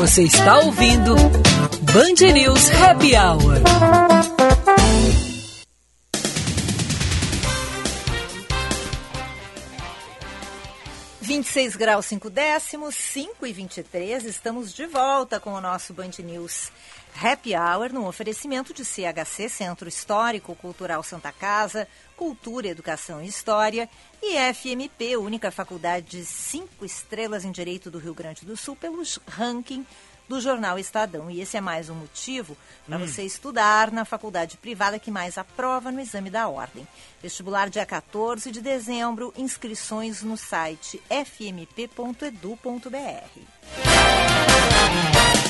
[0.10, 3.62] Você está ouvindo Band News Happy Hour.
[11.22, 14.26] Vinte e seis graus cinco décimos, cinco e vinte e três.
[14.26, 16.72] Estamos de volta com o nosso Band News
[17.16, 23.90] Happy Hour no oferecimento de CHC Centro Histórico Cultural Santa Casa, Cultura, Educação e História
[24.22, 29.20] e FMP, única faculdade de cinco estrelas em Direito do Rio Grande do Sul, pelos
[29.28, 29.86] ranking
[30.30, 31.30] do jornal Estadão.
[31.30, 32.56] E esse é mais um motivo
[32.88, 33.06] para Hum.
[33.08, 36.88] você estudar na faculdade privada que mais aprova no exame da ordem.
[37.22, 41.90] Vestibular dia 14 de dezembro, inscrições no site fmp.edu.br.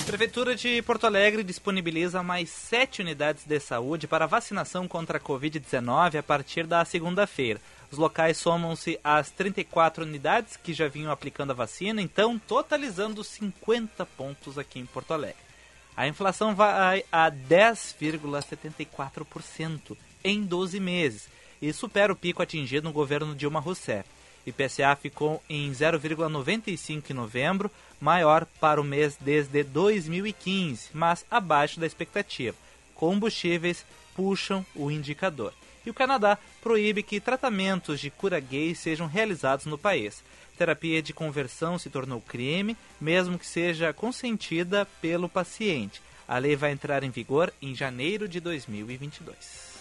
[0.06, 6.18] Prefeitura de Porto Alegre disponibiliza mais sete unidades de saúde para vacinação contra a Covid-19
[6.18, 7.62] a partir da segunda-feira.
[7.92, 14.06] Os locais somam-se às 34 unidades que já vinham aplicando a vacina, então totalizando 50
[14.06, 15.50] pontos aqui em Porto Alegre.
[15.98, 21.28] A inflação vai a 10,74% em 12 meses
[21.62, 24.08] e supera o pico atingido no governo Dilma Rousseff.
[24.46, 31.86] IPCA ficou em 0,95 em novembro, maior para o mês desde 2015, mas abaixo da
[31.86, 32.56] expectativa.
[32.96, 35.54] Combustíveis puxam o indicador.
[35.86, 40.24] E o Canadá proíbe que tratamentos de cura gay sejam realizados no país.
[40.58, 46.02] Terapia de conversão se tornou crime, mesmo que seja consentida pelo paciente.
[46.28, 49.80] A lei vai entrar em vigor em janeiro de 2022.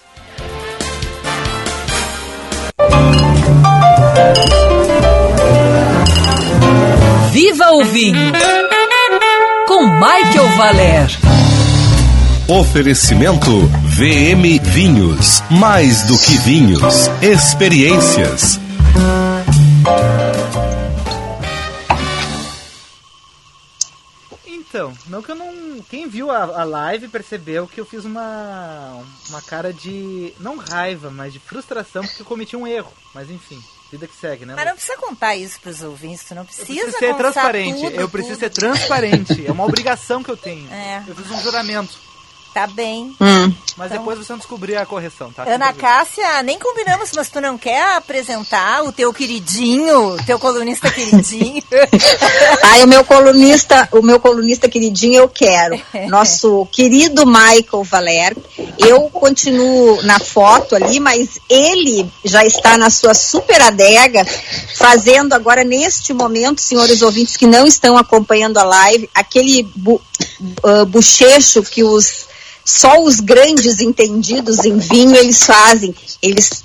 [7.32, 8.32] Viva o vinho!
[9.66, 11.08] Com Michael Valer.
[12.48, 13.50] Oferecimento
[13.98, 15.42] VM Vinhos.
[15.50, 18.61] Mais do que vinhos, experiências.
[24.46, 25.82] Então, não que eu não.
[25.90, 29.02] Quem viu a, a live percebeu que eu fiz uma.
[29.30, 30.32] Uma cara de.
[30.38, 32.92] Não raiva, mas de frustração porque eu cometi um erro.
[33.12, 34.54] Mas enfim, vida que segue, né?
[34.54, 37.80] Mas não precisa contar isso para os ouvintes, tu não Eu precisa preciso ser transparente.
[37.80, 38.40] tudo, eu preciso tudo.
[38.44, 39.44] ser transparente.
[39.44, 40.68] É uma obrigação que eu tenho.
[40.70, 41.02] É.
[41.04, 42.07] Eu fiz um juramento.
[42.54, 43.14] Tá bem.
[43.20, 45.44] Mas Então- depois você não descobrir a correção, tá?
[45.44, 51.62] Ana Cássia, nem combinamos, mas tu não quer apresentar o teu queridinho, teu colunista queridinho?
[52.64, 55.80] Ai, o meu colunista, o meu colunista queridinho eu quero.
[56.08, 58.37] Nosso querido Michael Valer.
[58.78, 64.24] Eu continuo na foto ali, mas ele já está na sua super adega,
[64.74, 70.00] fazendo agora neste momento, senhores ouvintes que não estão acompanhando a live, aquele bu,
[70.64, 72.26] ah, bochecho que os
[72.70, 75.94] só os grandes entendidos em vinho eles fazem.
[76.20, 76.62] Eles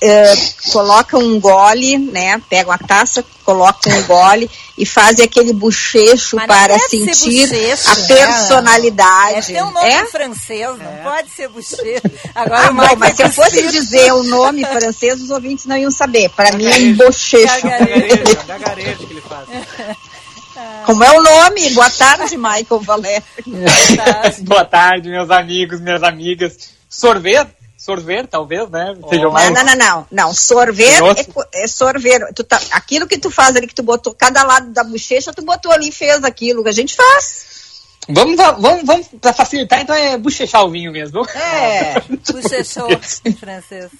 [0.00, 0.34] eh,
[0.72, 2.42] colocam um gole, né?
[2.50, 7.88] Pegam a taça, colocam um gole e fazem aquele bochecho Mas não para sentir bochecho,
[7.88, 8.06] a né?
[8.08, 9.34] personalidade.
[9.34, 10.06] Deve ter um nome É?
[10.06, 12.02] francês, não pode ser bochecho.
[12.34, 15.66] Agora Ah, o bom, Michael mas se eu fosse dizer o nome francês, os ouvintes
[15.66, 16.30] não iam saber.
[16.30, 17.62] Para mim é um bochecho.
[17.62, 19.46] Gagarejo, gagarejo que ele faz.
[20.86, 21.70] Como é o nome?
[21.70, 23.24] Boa tarde, Michael Valério.
[24.42, 26.70] Boa tarde, meus amigos, minhas amigas.
[26.88, 27.50] Sorvete?
[27.76, 28.96] Sorvete, talvez, né?
[29.10, 29.52] Seja mais...
[29.52, 30.32] Não, não, não, não.
[30.32, 32.32] Sorver é, é sorver.
[32.34, 35.44] Tu tá, aquilo que tu faz ali, que tu botou cada lado da bochecha, tu
[35.44, 37.53] botou ali e fez aquilo que a gente faz.
[38.08, 41.26] Vamos, vamos, vamos para facilitar, então é bochechar o vinho mesmo.
[41.34, 42.88] É, bochechou
[43.24, 43.90] em francês.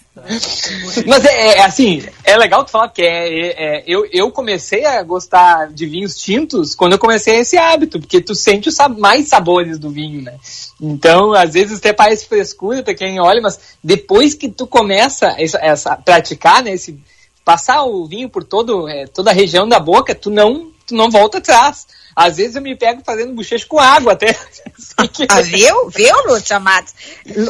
[1.06, 5.02] Mas é, é, assim, é legal tu falar, porque é, é, eu, eu comecei a
[5.02, 9.78] gostar de vinhos tintos quando eu comecei esse hábito, porque tu sente os mais sabores
[9.78, 10.34] do vinho, né?
[10.80, 15.58] Então, às vezes até parece frescura pra quem olha, mas depois que tu começa essa,
[15.62, 16.98] essa praticar, né, esse,
[17.42, 21.10] passar o vinho por todo, é, toda a região da boca, tu não, tu não
[21.10, 21.86] volta atrás.
[22.14, 24.36] Às vezes eu me pego fazendo bochecho com água até.
[25.28, 25.90] ah, viu?
[25.90, 26.94] Viu, Lúcia Matos?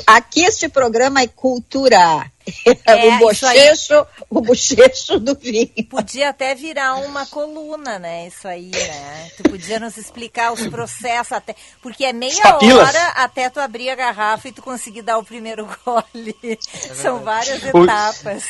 [0.06, 2.30] Aqui este programa é cultura.
[2.84, 5.70] É, o bochecho, o bochecho do vinho.
[5.88, 8.26] Podia até virar uma coluna, né?
[8.26, 9.30] Isso aí, né?
[9.36, 11.54] Tu podia nos explicar os processos até.
[11.80, 15.66] Porque é meia hora até tu abrir a garrafa e tu conseguir dar o primeiro
[15.84, 16.36] gole.
[16.42, 18.44] É São várias etapas.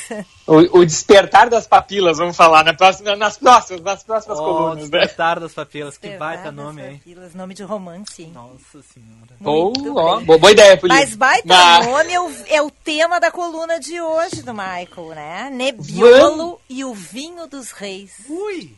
[0.47, 4.77] O, o, despertar das papilas, vamos falar, na próxima, nas próximas, nas próximas oh, colunas.
[4.77, 4.81] Né?
[4.83, 5.43] Despertar né?
[5.43, 6.99] das papilas, que baita nome, hein?
[6.99, 8.33] Papilas, nome de romance, hein?
[8.35, 9.35] Nossa senhora.
[9.43, 11.03] Oh, oh, boa ideia, Polícia.
[11.03, 11.87] Mas baita Mas...
[11.87, 15.51] nome é o, é o tema da coluna de hoje do Michael, né?
[15.53, 16.59] Nebbiolo Vamos.
[16.69, 18.13] e o vinho dos reis.
[18.29, 18.71] Ui!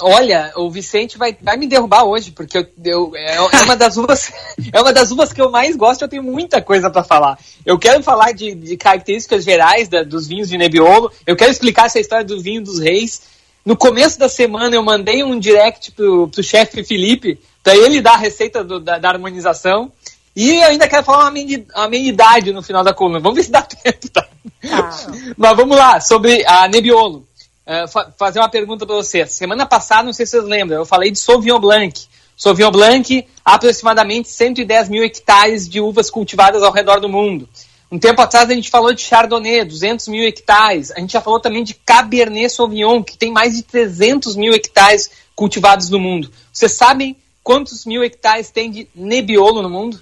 [0.00, 3.96] Olha, o Vicente vai, vai me derrubar hoje, porque eu, eu, é, é, uma das
[3.96, 4.32] uvas,
[4.72, 7.38] é uma das uvas que eu mais gosto, eu tenho muita coisa para falar.
[7.66, 11.86] Eu quero falar de, de características gerais da, dos vinhos de Nebbiolo, eu quero explicar
[11.86, 13.22] essa história do vinho dos reis.
[13.64, 18.14] No começo da semana eu mandei um direct pro, pro chefe Felipe, para ele dar
[18.14, 19.92] a receita do, da, da harmonização.
[20.34, 21.42] E ainda quero falar uma,
[21.74, 23.18] amenidade no final da coluna.
[23.18, 24.19] Vamos ver se dá tempo, tá?
[24.68, 24.90] Tá.
[25.36, 27.26] Mas vamos lá, sobre a Nebbiolo.
[27.66, 29.24] Uh, fa fazer uma pergunta para você.
[29.26, 32.08] Semana passada, não sei se vocês lembram, eu falei de Sauvignon Blanc.
[32.36, 37.48] Sauvignon Blanc, aproximadamente 110 mil hectares de uvas cultivadas ao redor do mundo.
[37.92, 40.92] Um tempo atrás a gente falou de Chardonnay, 200 mil hectares.
[40.92, 45.10] A gente já falou também de Cabernet Sauvignon, que tem mais de 300 mil hectares
[45.34, 46.30] cultivados no mundo.
[46.52, 50.00] Vocês sabem quantos mil hectares tem de Nebbiolo no mundo?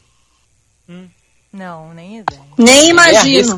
[0.88, 1.08] Hum.
[1.52, 2.42] Não, nem ideia.
[2.58, 3.56] Nem imagino.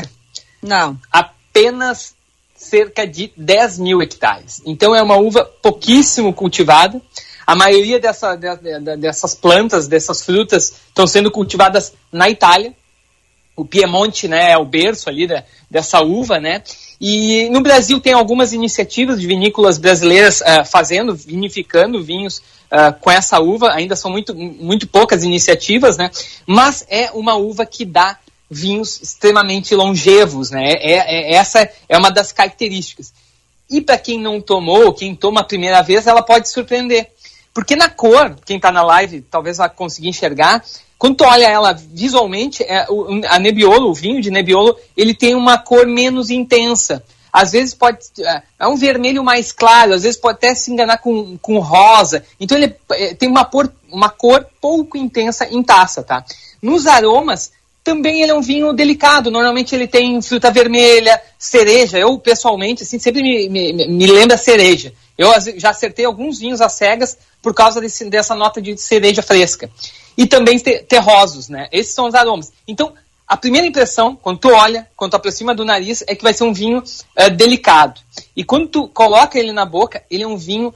[0.63, 0.99] Não.
[1.11, 2.15] Apenas
[2.61, 4.61] cerca de 10 mil hectares.
[4.67, 7.01] Então é uma uva pouquíssimo cultivada.
[7.47, 12.75] A maioria dessa, de, de, dessas plantas, dessas frutas, estão sendo cultivadas na Itália.
[13.57, 16.63] O Piemonte né, é o berço ali da, dessa uva, né?
[17.01, 22.39] E no Brasil tem algumas iniciativas de vinícolas brasileiras uh, fazendo, vinificando vinhos
[22.71, 23.73] uh, com essa uva.
[23.73, 26.11] Ainda são muito, muito poucas iniciativas, né?
[26.47, 28.19] Mas é uma uva que dá
[28.51, 30.73] vinhos extremamente longevos, né?
[30.73, 33.13] É, é, é essa é uma das características.
[33.71, 37.09] E para quem não tomou, quem toma a primeira vez, ela pode surpreender.
[37.55, 40.65] Porque na cor, quem está na live talvez vai conseguir enxergar,
[40.99, 42.87] quando tu olha ela visualmente, é,
[43.29, 47.03] a Nebbiolo, o vinho de Nebbiolo, ele tem uma cor menos intensa.
[47.33, 47.99] Às vezes pode.
[48.19, 52.25] É, é um vermelho mais claro, às vezes pode até se enganar com, com rosa.
[52.39, 52.77] Então ele
[53.19, 56.25] tem uma, por, uma cor pouco intensa em taça, tá?
[56.61, 59.31] Nos aromas, também ele é um vinho delicado.
[59.31, 61.99] Normalmente ele tem fruta vermelha, cereja.
[61.99, 64.93] Eu, pessoalmente, assim, sempre me, me, me lembra cereja.
[65.17, 69.71] Eu já acertei alguns vinhos às cegas por causa desse, dessa nota de cereja fresca.
[70.17, 71.69] E também terrosos, né?
[71.73, 72.53] Esses são os aromas.
[72.67, 72.93] Então,
[73.27, 76.45] a primeira impressão, quando tu olha, quando tu aproxima do nariz, é que vai ser
[76.45, 78.01] um vinho uh, delicado.
[78.37, 80.75] E quando tu coloca ele na boca, ele é um vinho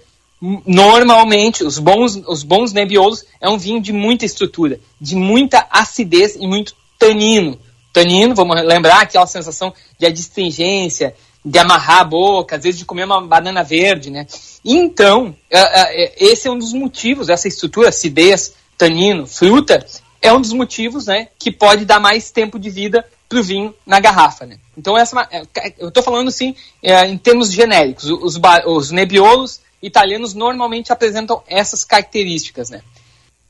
[0.67, 6.37] normalmente os bons os bons nebiolos é um vinho de muita estrutura, de muita acidez
[6.37, 7.59] e muito tanino.
[7.93, 13.05] Tanino, vamos lembrar aquela sensação de adstringência, de amarrar a boca, às vezes de comer
[13.05, 14.27] uma banana verde, né?
[14.65, 19.85] Então, é, é, esse é um dos motivos, essa estrutura, acidez, tanino, fruta,
[20.23, 23.75] é um dos motivos, né, que pode dar mais tempo de vida para o vinho
[23.85, 24.57] na garrafa, né?
[24.77, 28.05] Então, essa, é eu estou falando, assim, em termos genéricos.
[28.11, 32.81] Os, os nebiolos italianos normalmente apresentam essas características, né?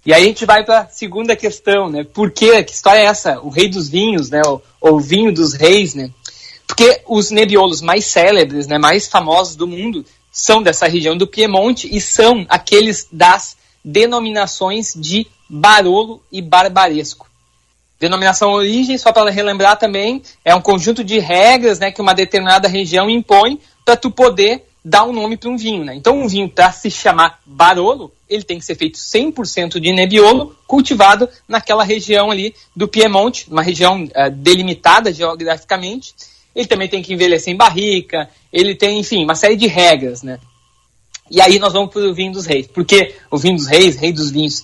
[0.06, 2.04] E aí a gente vai para a segunda questão, né?
[2.04, 2.62] Por quê?
[2.62, 3.40] Que história é essa?
[3.40, 4.42] O rei dos vinhos, né?
[4.46, 6.10] O, o vinho dos reis, né?
[6.66, 11.88] Porque os nebiolos mais célebres, né, mais famosos do mundo, são dessa região do Piemonte
[11.94, 17.28] e são aqueles das denominações de Barolo e Barbaresco.
[18.00, 22.66] Denominação origem, só para relembrar também, é um conjunto de regras né, que uma determinada
[22.66, 25.84] região impõe para tu poder dar um nome para um vinho.
[25.84, 25.94] Né?
[25.94, 30.54] Então, um vinho, para se chamar Barolo, ele tem que ser feito 100% de Nebbiolo,
[30.66, 36.14] cultivado naquela região ali do Piemonte, uma região uh, delimitada geograficamente.
[36.54, 40.38] Ele também tem que envelhecer em barrica, ele tem, enfim, uma série de regras, né?
[41.30, 42.66] E aí nós vamos para o vinho dos reis.
[42.66, 44.62] Porque o vinho dos reis, rei dos vinhos,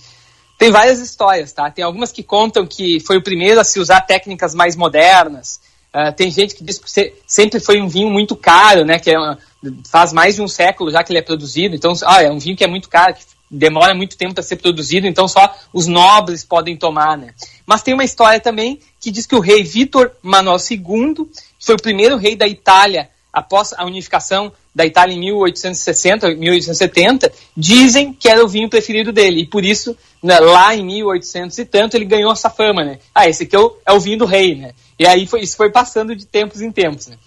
[0.57, 1.71] tem várias histórias, tá?
[1.71, 5.59] Tem algumas que contam que foi o primeiro a se usar técnicas mais modernas.
[5.93, 8.97] Uh, tem gente que diz que sempre foi um vinho muito caro, né?
[8.97, 9.37] Que é uma,
[9.89, 11.75] faz mais de um século já que ele é produzido.
[11.75, 14.55] Então, ah, é um vinho que é muito caro, que demora muito tempo para ser
[14.55, 17.33] produzido, então só os nobres podem tomar, né?
[17.65, 21.81] Mas tem uma história também que diz que o rei Vítor Manuel II foi o
[21.81, 28.43] primeiro rei da Itália após a unificação da Itália em 1860, 1870, dizem que era
[28.43, 29.41] o vinho preferido dele.
[29.41, 32.99] E por isso, né, lá em 1800 e tanto, ele ganhou essa fama, né?
[33.13, 34.71] Ah, esse aqui é o, é o vinho do rei, né?
[34.97, 37.17] E aí foi, isso foi passando de tempos em tempos, né?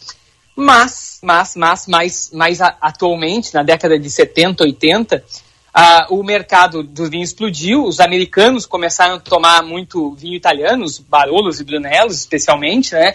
[0.56, 5.24] Mas, mas, mas, mais, mais atualmente, na década de 70, 80,
[6.10, 11.58] o mercado do vinho explodiu, os americanos começaram a tomar muito vinho italiano, os Barolos
[11.58, 13.14] e Brunelos especialmente, né?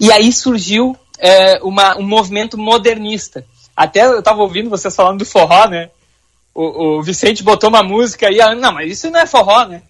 [0.00, 3.46] E aí surgiu é, uma, um movimento modernista.
[3.76, 5.88] Até eu estava ouvindo vocês falando do forró, né?
[6.52, 9.82] O, o Vicente botou uma música e, ah, não, mas isso não é forró, né?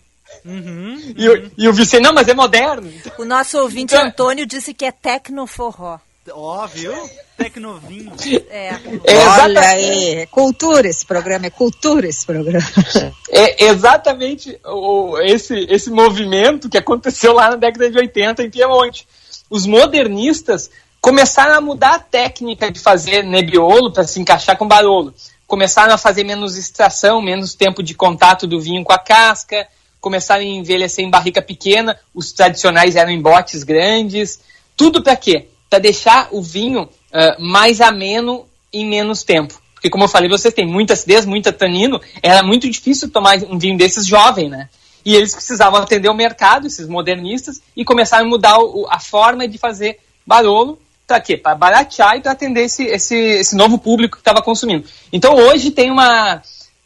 [0.45, 1.51] Uhum, e, uhum.
[1.57, 2.93] e, o Vicente, não, mas é moderno.
[3.19, 5.99] O nosso ouvinte então, Antônio disse que é tecnoforró.
[6.31, 6.95] Ó, viu?
[7.37, 8.13] Tecnovinho.
[8.49, 8.69] É.
[9.05, 12.67] é Olha aí, é cultura esse programa, é cultura esse programa.
[13.35, 19.09] É exatamente o, esse, esse movimento que aconteceu lá na década de 80 em Piemonte.
[19.49, 20.71] Os modernistas
[21.03, 25.13] começaram a mudar a técnica de fazer nebiolo para se encaixar com barolo.
[25.49, 29.67] Começaram a fazer menos extração, menos tempo de contato do vinho com a casca,
[30.01, 34.41] começaram a envelhecer em barrica pequena, os tradicionais eram em botes grandes.
[34.77, 35.49] Tudo para quê?
[35.69, 39.61] Para deixar o vinho uh, mais ameno em menos tempo.
[39.75, 43.59] Porque, como eu falei, vocês têm muita acidez, muita tanino, era muito difícil tomar um
[43.59, 44.69] vinho desses jovem, né?
[45.05, 49.49] E eles precisavam atender o mercado, esses modernistas, e começaram a mudar o, a forma
[49.49, 50.79] de fazer barolo
[51.13, 51.37] para quê?
[51.37, 54.89] Para baratear e para atender esse, esse, esse novo público que estava consumindo.
[55.13, 56.41] Então hoje tem uma.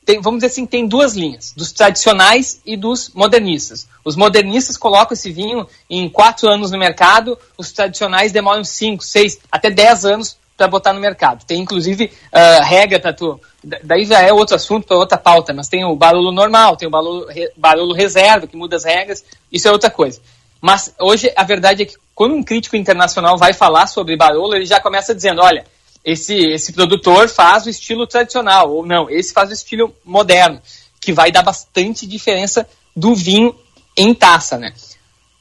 [0.04, 3.88] Tem, vamos dizer assim, tem duas linhas, dos tradicionais e dos modernistas.
[4.04, 9.38] Os modernistas colocam esse vinho em quatro anos no mercado, os tradicionais demoram cinco, seis,
[9.50, 11.44] até dez anos para botar no mercado.
[11.44, 13.40] Tem inclusive uh, regra para tu.
[13.82, 16.90] Daí já é outro assunto para outra pauta, mas tem o barulho normal, tem o
[16.90, 20.20] barulho, barulho reserva que muda as regras, isso é outra coisa.
[20.66, 24.66] Mas hoje a verdade é que quando um crítico internacional vai falar sobre Barolo, ele
[24.66, 25.64] já começa dizendo, olha,
[26.04, 30.60] esse, esse produtor faz o estilo tradicional, ou não, esse faz o estilo moderno,
[31.00, 33.54] que vai dar bastante diferença do vinho
[33.96, 34.74] em taça, né?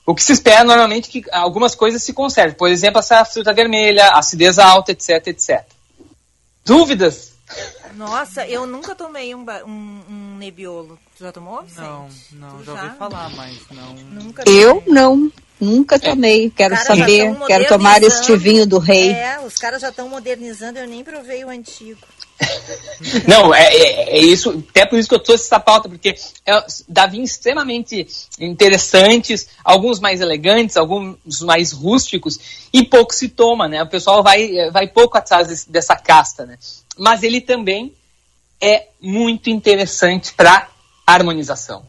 [0.05, 2.55] O que se espera normalmente é que algumas coisas se conservem.
[2.55, 5.65] Por exemplo, essa fruta vermelha, acidez alta, etc, etc.
[6.63, 7.33] Dúvidas?
[7.95, 10.99] Nossa, eu nunca tomei um, um, um nebiolo.
[11.17, 11.81] Tu já tomou, Vicente?
[11.81, 13.93] Não, não, já, já ouvi falar, mas não.
[13.93, 15.31] Nunca eu não.
[15.59, 19.11] Nunca tomei, quero saber, quero tomar este vinho do rei.
[19.11, 22.01] É, os caras já estão modernizando, eu nem provei o antigo.
[23.25, 26.65] Não, é, é, é, isso, até por isso que eu trouxe essa pauta, porque é,
[26.87, 28.05] dá vinhos extremamente
[28.37, 33.81] interessantes, alguns mais elegantes, alguns mais rústicos, e pouco se toma, né?
[33.81, 36.57] O pessoal vai, vai pouco atrás desse, dessa casta, né?
[36.97, 37.93] Mas ele também
[38.61, 40.67] é muito interessante para
[41.05, 41.83] harmonização.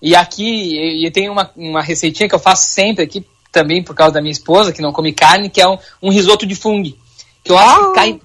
[0.00, 4.14] E aqui, e tem uma, uma receitinha que eu faço sempre aqui, também por causa
[4.14, 6.96] da minha esposa, que não come carne, que é um, um risoto de fungo.
[7.42, 8.20] Que eu acho que cai.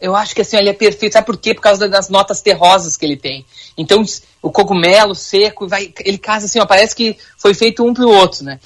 [0.00, 1.12] Eu acho que assim, ele é perfeito.
[1.12, 1.54] Sabe por quê?
[1.54, 3.46] Por causa das notas terrosas que ele tem.
[3.78, 4.02] Então,
[4.42, 8.44] o cogumelo seco, vai, ele casa assim, ó, parece que foi feito um pro outro,
[8.44, 8.58] né?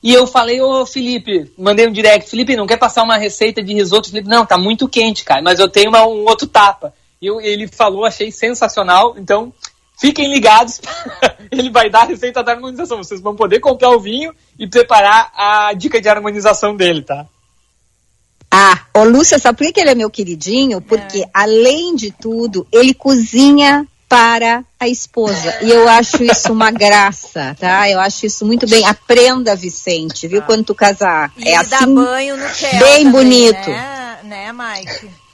[0.00, 3.74] E eu falei, ô Felipe, mandei um direct, Felipe, não quer passar uma receita de
[3.74, 4.08] risoto?
[4.08, 6.94] Felipe, não, tá muito quente, cara, mas eu tenho uma, um outro tapa.
[7.26, 9.52] Eu, ele falou, achei sensacional, então
[9.98, 10.80] Fiquem ligados,
[11.50, 12.98] ele vai dar a receita da harmonização.
[12.98, 17.26] Vocês vão poder comprar o vinho e preparar a dica de harmonização dele, tá?
[18.50, 20.80] Ah, o Lúcia, sabe por que ele é meu queridinho?
[20.82, 21.30] Porque, é.
[21.32, 25.58] além de tudo, ele cozinha para a esposa.
[25.62, 27.88] E eu acho isso uma graça, tá?
[27.90, 28.86] Eu acho isso muito bem.
[28.86, 30.40] Aprenda, Vicente, viu?
[30.40, 30.42] Ah.
[30.42, 31.32] Quando tu casar.
[31.38, 33.70] E é assim, dá banho no Bem também, bonito.
[33.70, 35.25] Né, né Mike?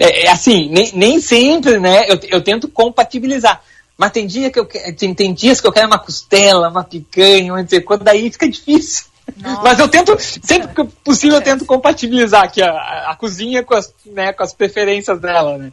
[0.00, 2.06] É, é, assim, nem, nem sempre, né?
[2.08, 3.62] Eu, eu tento compatibilizar.
[3.98, 4.64] Mas tem, dia que eu,
[4.96, 8.48] tem, tem dias que eu quero uma costela, uma picanha, não sei quando, daí fica
[8.48, 9.04] difícil.
[9.36, 9.62] Nossa.
[9.62, 13.92] Mas eu tento, sempre que possível, eu tento compatibilizar aqui a, a, cozinha com as,
[14.06, 15.70] né, com as preferências dela, né?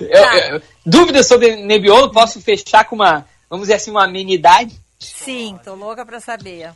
[0.00, 4.74] Eu, eu, dúvidas sobre Nebbiolo, posso fechar com uma, vamos dizer assim, uma amenidade?
[4.98, 6.70] Sim, tô louca pra saber.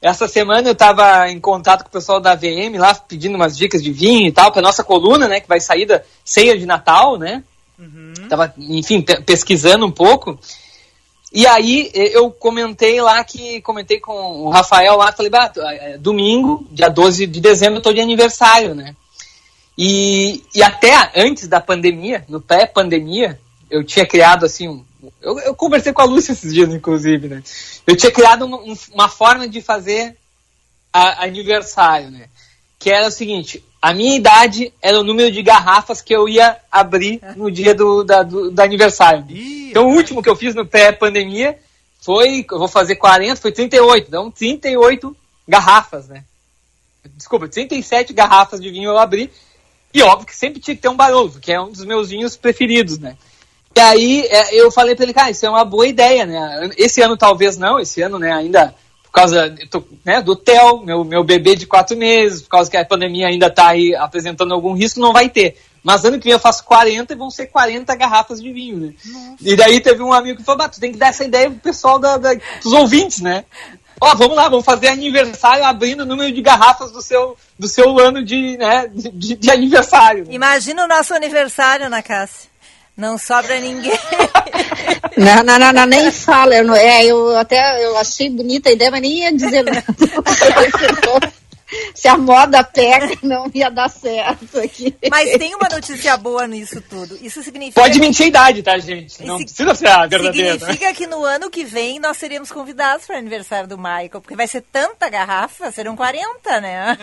[0.00, 3.82] Essa semana eu estava em contato com o pessoal da VM lá, pedindo umas dicas
[3.82, 7.18] de vinho e tal, para nossa coluna, né, que vai sair da ceia de Natal,
[7.18, 7.42] né?
[7.78, 8.12] Uhum.
[8.28, 10.38] Tava, enfim, pesquisando um pouco.
[11.32, 16.66] E aí eu comentei lá que comentei com o Rafael lá, falei, bah, é, domingo,
[16.70, 18.94] dia 12 de dezembro, eu tô de aniversário, né?
[19.76, 23.38] E, e até antes da pandemia, no pré-pandemia,
[23.70, 24.84] eu tinha criado assim um,
[25.20, 27.42] eu, eu, conversei com a Lúcia esses dias, inclusive, né?
[27.86, 28.60] Eu tinha criado uma,
[28.92, 30.16] uma forma de fazer
[30.92, 32.28] a, aniversário, né?
[32.78, 36.56] que era o seguinte: a minha idade era o número de garrafas que eu ia
[36.70, 39.24] abrir no dia do, da, do, do aniversário.
[39.30, 41.58] então, o último que eu fiz no pré-pandemia
[42.00, 44.08] foi, eu vou fazer 40, foi 38.
[44.08, 45.16] Então, 38
[45.48, 46.24] garrafas, né?
[47.16, 49.30] Desculpa, 37 garrafas de vinho eu abri.
[49.94, 52.36] E óbvio que sempre tinha que ter um Barolo, que é um dos meus vinhos
[52.36, 53.16] preferidos, né?
[53.76, 56.70] E aí é, eu falei para ele, cara, isso é uma boa ideia, né?
[56.78, 61.04] Esse ano talvez não, esse ano, né, ainda por causa tô, né, do Theo, meu,
[61.04, 64.72] meu bebê de quatro meses, por causa que a pandemia ainda está aí apresentando algum
[64.72, 65.58] risco, não vai ter.
[65.84, 68.94] Mas ano que vem eu faço 40 e vão ser 40 garrafas de vinho, né?
[69.04, 69.36] Nossa.
[69.42, 71.98] E daí teve um amigo que falou, tu tem que dar essa ideia pro pessoal
[71.98, 73.44] da, da, dos ouvintes, né?
[74.00, 77.98] Ó, vamos lá, vamos fazer aniversário abrindo o número de garrafas do seu, do seu
[77.98, 80.24] ano de, né, de, de aniversário.
[80.24, 80.32] Né?
[80.32, 82.55] Imagina o nosso aniversário, Ana Cássia.
[82.96, 83.92] Não sobra ninguém.
[85.16, 86.56] Não, não, não, não nem fala.
[86.56, 89.82] Eu, não, é, eu até eu achei bonita a ideia, mas nem ia dizer nada.
[91.94, 94.94] Se a moda pega, não ia dar certo aqui.
[95.10, 97.18] Mas tem uma notícia boa nisso tudo.
[97.20, 97.80] Isso significa.
[97.80, 99.24] Pode mentir a idade, tá, gente?
[99.24, 100.58] Não precisa ser a verdadeira.
[100.58, 104.36] Significa que no ano que vem nós seremos convidados para o aniversário do Michael, porque
[104.36, 106.98] vai ser tanta garrafa, serão 40, né?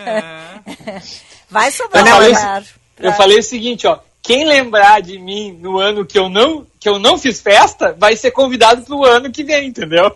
[0.86, 1.02] É.
[1.50, 2.64] Vai sobrar eu lugar.
[2.96, 3.08] Pra...
[3.08, 6.88] Eu falei o seguinte, ó quem lembrar de mim no ano que eu não que
[6.88, 10.14] eu não fiz festa, vai ser convidado pro ano que vem, entendeu?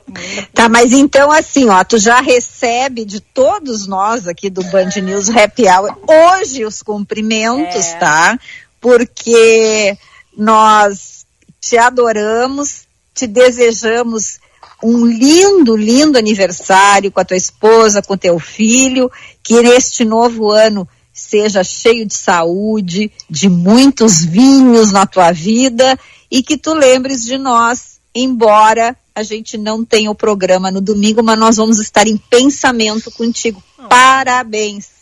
[0.53, 5.31] Tá, mas então assim, ó, tu já recebe de todos nós aqui do Band News
[5.31, 7.99] Happy Hour hoje os cumprimentos, é.
[7.99, 8.39] tá?
[8.81, 9.97] Porque
[10.37, 11.27] nós
[11.61, 14.39] te adoramos, te desejamos
[14.83, 19.11] um lindo, lindo aniversário com a tua esposa, com o teu filho,
[19.43, 20.89] que neste novo ano
[21.19, 25.99] seja cheio de saúde, de muitos vinhos na tua vida
[26.31, 31.23] e que tu lembres de nós, embora a gente não tenha o programa no domingo,
[31.23, 33.63] mas nós vamos estar em pensamento contigo.
[33.89, 34.98] Parabéns.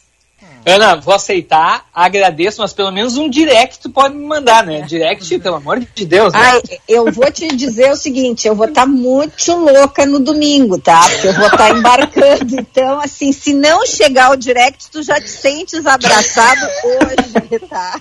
[0.69, 4.81] Ana, vou aceitar, agradeço, mas pelo menos um direct tu pode me mandar, né?
[4.81, 6.33] Direct, pelo amor de Deus.
[6.33, 6.41] Né?
[6.43, 10.77] Ai, eu vou te dizer o seguinte, eu vou estar tá muito louca no domingo,
[10.77, 11.09] tá?
[11.09, 12.57] Porque eu vou estar tá embarcando.
[12.59, 18.01] Então, assim, se não chegar o direct, tu já te sentes abraçado hoje, tá?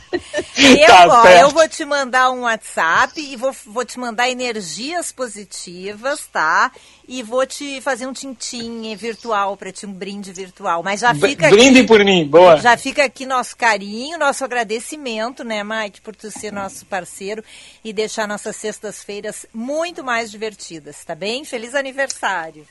[0.57, 5.11] Eu, tá ó, eu vou te mandar um WhatsApp e vou, vou te mandar energias
[5.11, 6.72] positivas, tá?
[7.08, 10.82] E vou te fazer um tintim virtual para ti, um brinde virtual.
[10.84, 12.58] Mas já fica Brinde aqui, por mim, boa.
[12.58, 17.43] Já fica aqui nosso carinho, nosso agradecimento, né, Mike, por tu ser nosso parceiro
[17.84, 21.45] e deixar nossas sextas-feiras muito mais divertidas, tá bem?
[21.45, 22.66] Feliz aniversário.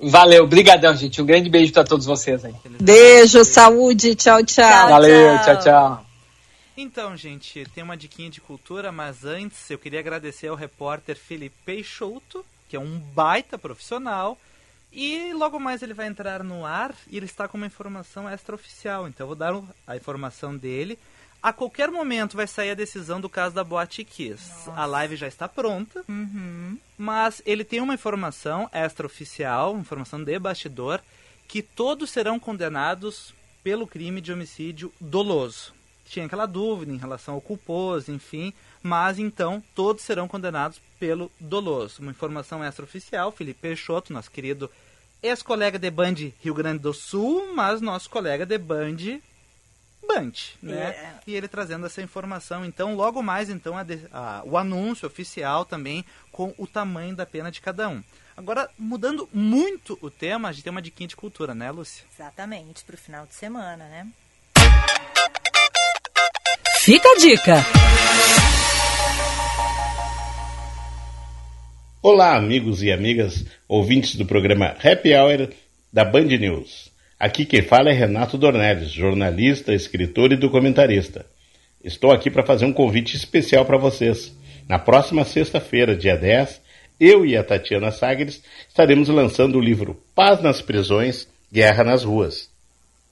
[0.00, 1.22] Valeu, brigadão, gente.
[1.22, 2.54] Um grande beijo para todos vocês aí.
[2.80, 4.88] Beijo, saúde, tchau, tchau.
[4.88, 6.06] Valeu, tchau, tchau.
[6.76, 11.54] Então, gente, tem uma diquinha de cultura, mas antes eu queria agradecer ao repórter Felipe
[11.64, 14.38] Peixoto, que é um baita profissional.
[14.90, 19.06] E logo mais ele vai entrar no ar e ele está com uma informação extraoficial.
[19.06, 19.54] Então eu vou dar
[19.86, 20.98] a informação dele.
[21.42, 24.48] A qualquer momento vai sair a decisão do caso da Boate Kiss.
[24.48, 24.72] Nossa.
[24.72, 26.78] A live já está pronta, uhum.
[26.96, 30.98] mas ele tem uma informação extraoficial, informação de bastidor,
[31.46, 35.74] que todos serão condenados pelo crime de homicídio doloso.
[36.04, 42.02] Tinha aquela dúvida em relação ao culposo, enfim, mas então todos serão condenados pelo doloso.
[42.02, 44.70] Uma informação extraoficial, Felipe Peixoto, nosso querido
[45.22, 49.20] ex-colega de Band Rio Grande do Sul, mas nosso colega de Band
[50.06, 50.90] Band, né?
[50.90, 51.14] É.
[51.26, 52.64] E ele trazendo essa informação.
[52.64, 57.24] Então, logo mais, então, a de, a, o anúncio oficial também com o tamanho da
[57.24, 58.02] pena de cada um.
[58.36, 62.04] Agora, mudando muito o tema, a gente tem uma diquinha de cultura, né, Lúcia?
[62.12, 64.08] Exatamente, para o final de semana, né?
[66.84, 67.64] Fica a dica!
[72.02, 75.50] Olá, amigos e amigas, ouvintes do programa Happy Hour
[75.92, 76.90] da Band News.
[77.20, 81.24] Aqui quem fala é Renato Dornelles, jornalista, escritor e documentarista.
[81.84, 84.36] Estou aqui para fazer um convite especial para vocês.
[84.68, 86.60] Na próxima sexta-feira, dia 10,
[86.98, 92.50] eu e a Tatiana Sagres estaremos lançando o livro Paz nas Prisões, Guerra nas Ruas.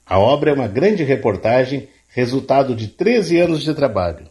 [0.05, 4.27] A obra é uma grande reportagem, resultado de 13 anos de trabalho.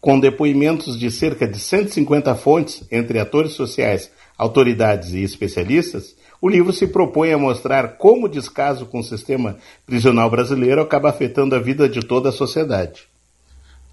[0.00, 6.72] Com depoimentos de cerca de 150 fontes, entre atores sociais, autoridades e especialistas, o livro
[6.72, 11.58] se propõe a mostrar como o descaso com o sistema prisional brasileiro acaba afetando a
[11.58, 13.02] vida de toda a sociedade.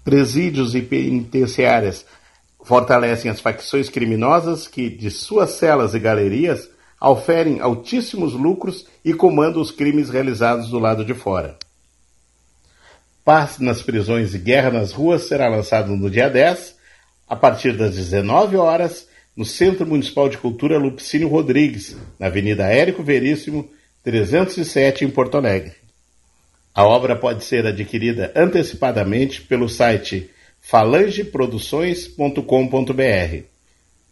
[0.02, 2.06] Presídios e penitenciárias
[2.64, 9.60] fortalecem as facções criminosas que, de suas celas e galerias, oferem altíssimos lucros e comandam
[9.60, 11.58] os crimes realizados do lado de fora.
[13.28, 16.74] Paz nas prisões e guerra nas ruas será lançado no dia 10,
[17.28, 19.06] a partir das 19 horas,
[19.36, 23.68] no Centro Municipal de Cultura Lupicínio Rodrigues, na Avenida Érico Veríssimo,
[24.02, 25.74] 307, em Porto Alegre.
[26.74, 30.30] A obra pode ser adquirida antecipadamente pelo site
[30.62, 33.42] falangeproduções.com.br.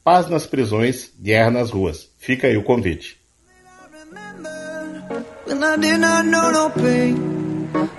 [0.04, 2.10] Paz nas prisões, guerra nas ruas.
[2.18, 3.16] Fica aí o convite.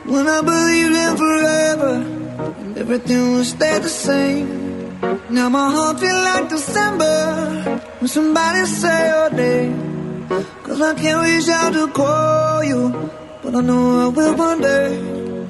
[0.06, 1.94] When I believed in forever,
[2.62, 5.00] and everything would stay the same.
[5.30, 10.28] Now my heart feel like December, when somebody say your name.
[10.64, 13.12] Cause I can't reach out to call you,
[13.44, 14.90] but I know I will one day.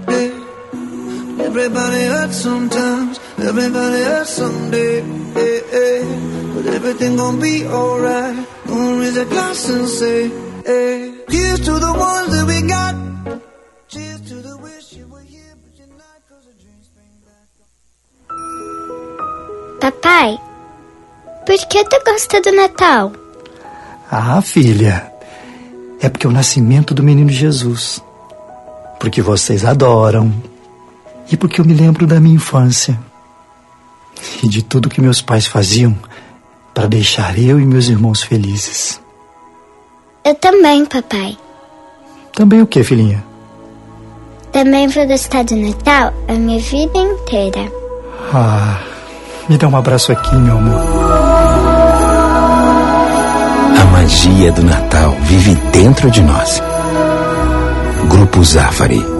[0.09, 1.45] Yeah.
[1.47, 5.01] Everybody hurts sometimes, everybody hurts someday.
[5.01, 6.53] Yeah, yeah.
[6.53, 8.45] But everything gon' be alright.
[8.67, 10.29] Gonna raise a glass and say,
[10.65, 11.13] hey.
[11.29, 12.95] Here's to the ones that we got.
[19.79, 20.37] Papai,
[21.45, 23.11] por que tu gosta do Natal?
[24.11, 25.11] Ah, filha,
[26.01, 28.03] é porque é o nascimento do menino Jesus.
[28.99, 30.33] Porque vocês adoram.
[31.31, 32.99] E porque eu me lembro da minha infância.
[34.43, 35.97] E de tudo que meus pais faziam
[36.73, 38.99] para deixar eu e meus irmãos felizes.
[40.23, 41.37] Eu também, papai.
[42.33, 43.23] Também o que, filhinha?
[44.51, 47.71] Também vou gostar do Natal a minha vida inteira.
[48.33, 48.79] Ah,
[49.47, 50.81] me dá um abraço aqui, meu amor.
[53.79, 56.61] A magia do Natal vive dentro de nós.
[58.09, 59.16] Grupo Zafari.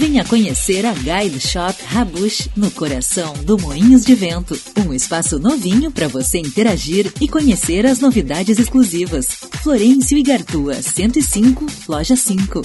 [0.00, 4.58] Venha conhecer a Guide Shop Rabush no coração do Moinhos de Vento.
[4.74, 9.26] Um espaço novinho para você interagir e conhecer as novidades exclusivas.
[9.62, 12.62] Florencio e Gartua, 105, loja 5.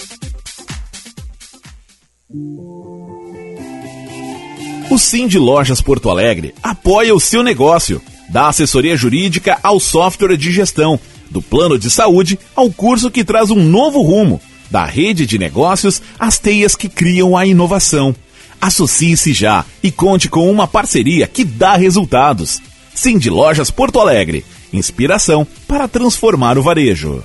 [4.89, 10.37] O Sim de Lojas Porto Alegre apoia o seu negócio, dá assessoria jurídica ao software
[10.37, 10.97] de gestão,
[11.29, 16.01] do plano de saúde ao curso que traz um novo rumo, da rede de negócios
[16.19, 18.15] às teias que criam a inovação.
[18.59, 22.61] Associe-se já e conte com uma parceria que dá resultados.
[22.93, 27.23] Sim de Lojas Porto Alegre, inspiração para transformar o varejo.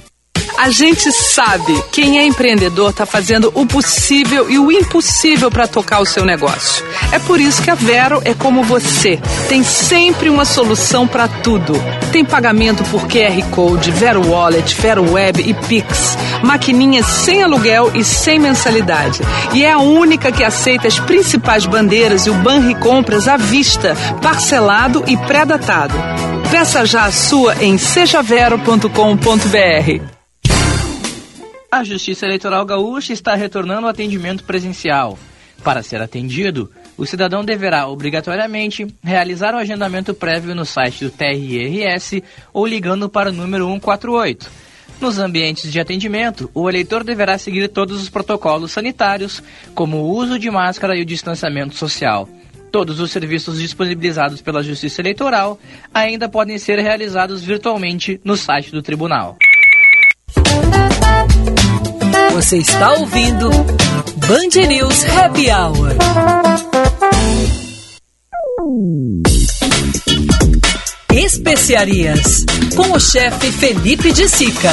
[0.60, 6.00] A gente sabe quem é empreendedor está fazendo o possível e o impossível para tocar
[6.00, 6.84] o seu negócio.
[7.10, 9.18] É por isso que a Vero é como você.
[9.48, 11.72] Tem sempre uma solução para tudo.
[12.12, 16.18] Tem pagamento por QR Code, Vero Wallet, Vero Web e Pix.
[16.42, 19.22] Maquininhas sem aluguel e sem mensalidade.
[19.54, 23.96] E é a única que aceita as principais bandeiras e o Banri Compras à vista,
[24.20, 25.94] parcelado e pré-datado.
[26.50, 30.19] Peça já a sua em sejavero.com.br.
[31.72, 35.16] A Justiça Eleitoral Gaúcha está retornando ao atendimento presencial.
[35.62, 42.24] Para ser atendido, o cidadão deverá obrigatoriamente realizar o agendamento prévio no site do TRRS
[42.52, 44.50] ou ligando para o número 148.
[45.00, 49.40] Nos ambientes de atendimento, o eleitor deverá seguir todos os protocolos sanitários,
[49.72, 52.28] como o uso de máscara e o distanciamento social.
[52.72, 55.56] Todos os serviços disponibilizados pela Justiça Eleitoral
[55.94, 59.38] ainda podem ser realizados virtualmente no site do tribunal.
[62.32, 65.90] Você está ouvindo Band News Happy Hour.
[71.12, 72.44] Especiarias
[72.76, 74.70] com o chefe Felipe de Sica.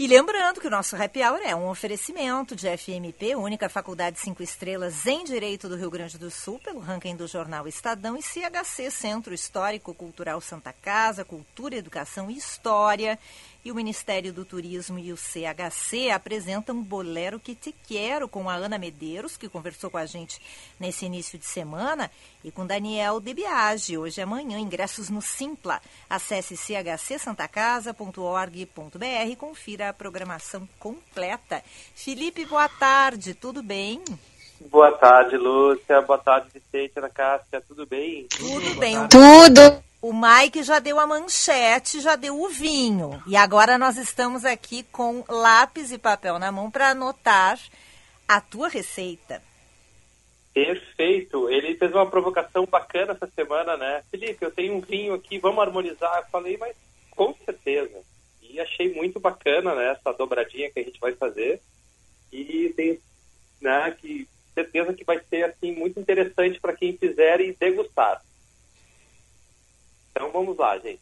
[0.00, 4.42] E lembrando que o nosso Happy Hour é um oferecimento de FMP, única faculdade cinco
[4.42, 8.90] estrelas em Direito do Rio Grande do Sul, pelo ranking do jornal Estadão, e CHC,
[8.90, 13.18] Centro Histórico Cultural Santa Casa, Cultura, Educação e História.
[13.64, 18.54] E o Ministério do Turismo e o CHC apresentam Bolero Que Te Quero com a
[18.54, 20.40] Ana Medeiros, que conversou com a gente
[20.78, 22.10] nesse início de semana,
[22.42, 24.58] e com Daniel Debiage, hoje e amanhã.
[24.58, 25.80] Ingressos no Simpla.
[26.08, 31.62] Acesse chcsantacasa.org.br e confira a programação completa.
[31.94, 34.02] Felipe, boa tarde, tudo bem?
[34.70, 36.00] Boa tarde, Lúcia.
[36.02, 37.60] Boa tarde, Vicente, Ana Cássia.
[37.60, 38.26] Tudo bem?
[38.28, 38.96] Tudo bem.
[39.08, 39.89] Tudo.
[40.02, 43.22] O Mike já deu a manchete, já deu o vinho.
[43.26, 47.58] E agora nós estamos aqui com lápis e papel na mão para anotar
[48.26, 49.42] a tua receita.
[50.54, 51.50] Perfeito.
[51.50, 54.02] Ele fez uma provocação bacana essa semana, né?
[54.10, 56.16] Felipe, eu tenho um vinho aqui, vamos harmonizar.
[56.16, 56.74] Eu falei, mas
[57.10, 58.02] com certeza.
[58.42, 61.60] E achei muito bacana, né, essa dobradinha que a gente vai fazer.
[62.32, 62.98] E tenho,
[63.60, 68.22] né, que certeza que vai ser assim muito interessante para quem quiser e degustar.
[70.10, 71.00] Então vamos lá, gente.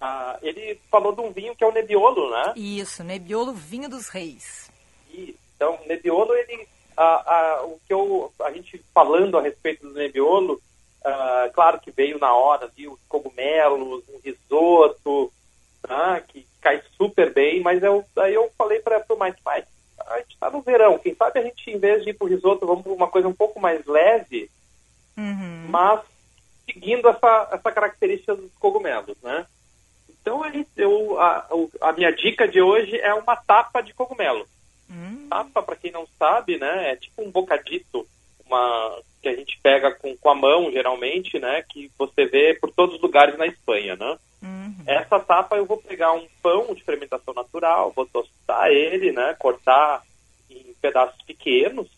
[0.00, 2.54] Ah, ele falou de um vinho que é o Nebbiolo, né?
[2.56, 4.70] Isso, Nebbiolo Vinho dos Reis.
[5.12, 5.38] Isso.
[5.56, 10.60] Então, Nebbiolo, ele, ah, ah, o que eu, a gente falando a respeito do Nebbiolo,
[11.54, 15.30] claro que veio na hora os cogumelos, um risoto,
[15.86, 19.68] né, que, cai super bem, mas eu, aí eu falei para o Mike, Mike,
[20.06, 22.28] a gente está no verão, quem sabe a gente, em vez de ir para o
[22.28, 24.50] risoto, vamos para uma coisa um pouco mais leve,
[25.16, 25.66] Uhum.
[25.68, 26.00] mas
[26.72, 29.46] seguindo essa, essa característica dos cogumelos, né?
[30.08, 31.48] Então aí eu, a,
[31.80, 34.46] a minha dica de hoje é uma tapa de cogumelo.
[35.28, 38.06] Tapa, para quem não sabe, né, é tipo um bocadito,
[38.44, 42.70] uma que a gente pega com, com a mão, geralmente, né, que você vê por
[42.72, 44.18] todos os lugares na Espanha, né?
[44.86, 50.02] Essa tapa eu vou pegar um pão de fermentação natural, vou tostar ele, né, cortar
[50.50, 51.88] em pedaços pequenos.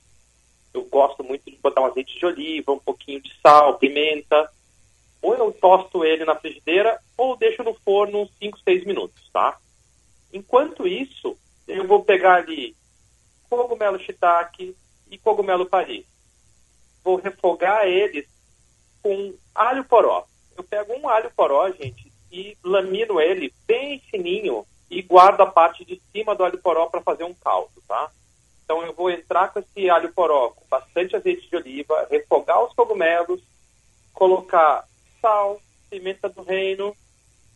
[0.75, 4.51] Eu gosto muito de botar um azeite de oliva, um pouquinho de sal, pimenta.
[5.23, 9.57] Ou eu tosto ele na frigideira ou deixo no forno uns 5, 6 minutos, tá?
[10.33, 11.37] Enquanto isso,
[11.69, 12.75] eu vou pegar ali
[13.49, 14.75] cogumelo shiitake
[15.11, 16.07] e cogumelo Paris.
[17.05, 18.27] Vou refogar eles
[19.03, 20.25] com alho poró.
[20.57, 25.85] Eu pego um alho poró, gente, e lamino ele bem fininho e guardo a parte
[25.85, 28.11] de cima do alho poró para fazer um caldo, tá?
[28.65, 32.73] Então eu vou entrar com esse alho poró com bastante azeite de oliva, refogar os
[32.75, 33.43] cogumelos,
[34.15, 34.87] colocar
[35.23, 35.59] sal,
[35.89, 36.95] pimenta do reino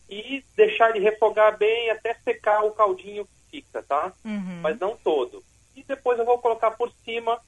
[0.09, 4.11] e deixar ele refogar bem até secar o caldinho que fica, tá?
[4.25, 4.61] Uhum.
[4.61, 5.43] Mas não todo.
[5.75, 7.39] E depois eu vou colocar por cima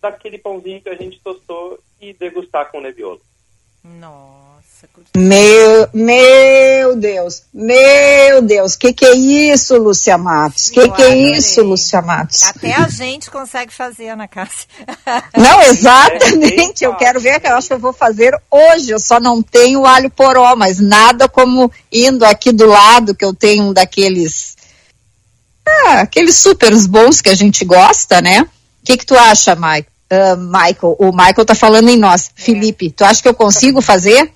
[0.00, 3.20] daquele pãozinho que a gente tostou e degustar com o nebiolo.
[3.84, 4.57] Nossa.
[5.16, 10.68] Meu, meu Deus, meu Deus, que que é isso, Lúcia Matos?
[10.68, 12.44] Que Eu que é isso, Lúcia Matos?
[12.44, 14.66] Até a gente consegue fazer, Ana Cássia.
[15.36, 19.18] Não, exatamente, eu quero ver, que eu acho que eu vou fazer hoje, eu só
[19.18, 23.72] não tenho alho poró, mas nada como indo aqui do lado, que eu tenho um
[23.72, 24.56] daqueles,
[25.66, 28.42] ah, aqueles supers bons que a gente gosta, né?
[28.42, 28.48] O
[28.84, 29.88] que que tu acha, Mike?
[30.10, 30.96] Ah, Michael?
[30.98, 32.30] O Michael tá falando em nós.
[32.34, 34.32] Felipe, tu acha que eu consigo fazer?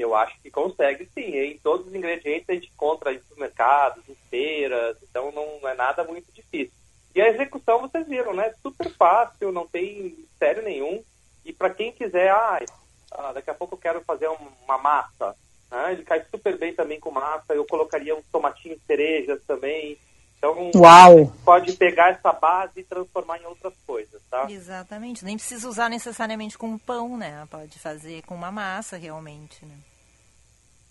[0.00, 1.60] Eu acho que consegue sim, hein?
[1.62, 6.30] Todos os ingredientes a gente encontra em supermercados, em feiras, então não é nada muito
[6.32, 6.72] difícil.
[7.14, 8.52] E a execução vocês viram, né?
[8.62, 11.02] Super fácil, não tem mistério nenhum.
[11.44, 12.60] E para quem quiser, ah,
[13.32, 15.34] daqui a pouco eu quero fazer um- uma massa,
[15.70, 15.92] né?
[15.92, 17.54] Ele cai super bem também com massa.
[17.54, 19.98] Eu colocaria uns tomatinhos cerejas também.
[20.36, 21.32] Então, Uau!
[21.44, 24.46] pode pegar essa base e transformar em outras coisas, tá?
[24.48, 25.24] Exatamente.
[25.24, 27.44] Nem precisa usar necessariamente com pão, né?
[27.50, 29.74] Pode fazer com uma massa, realmente, né?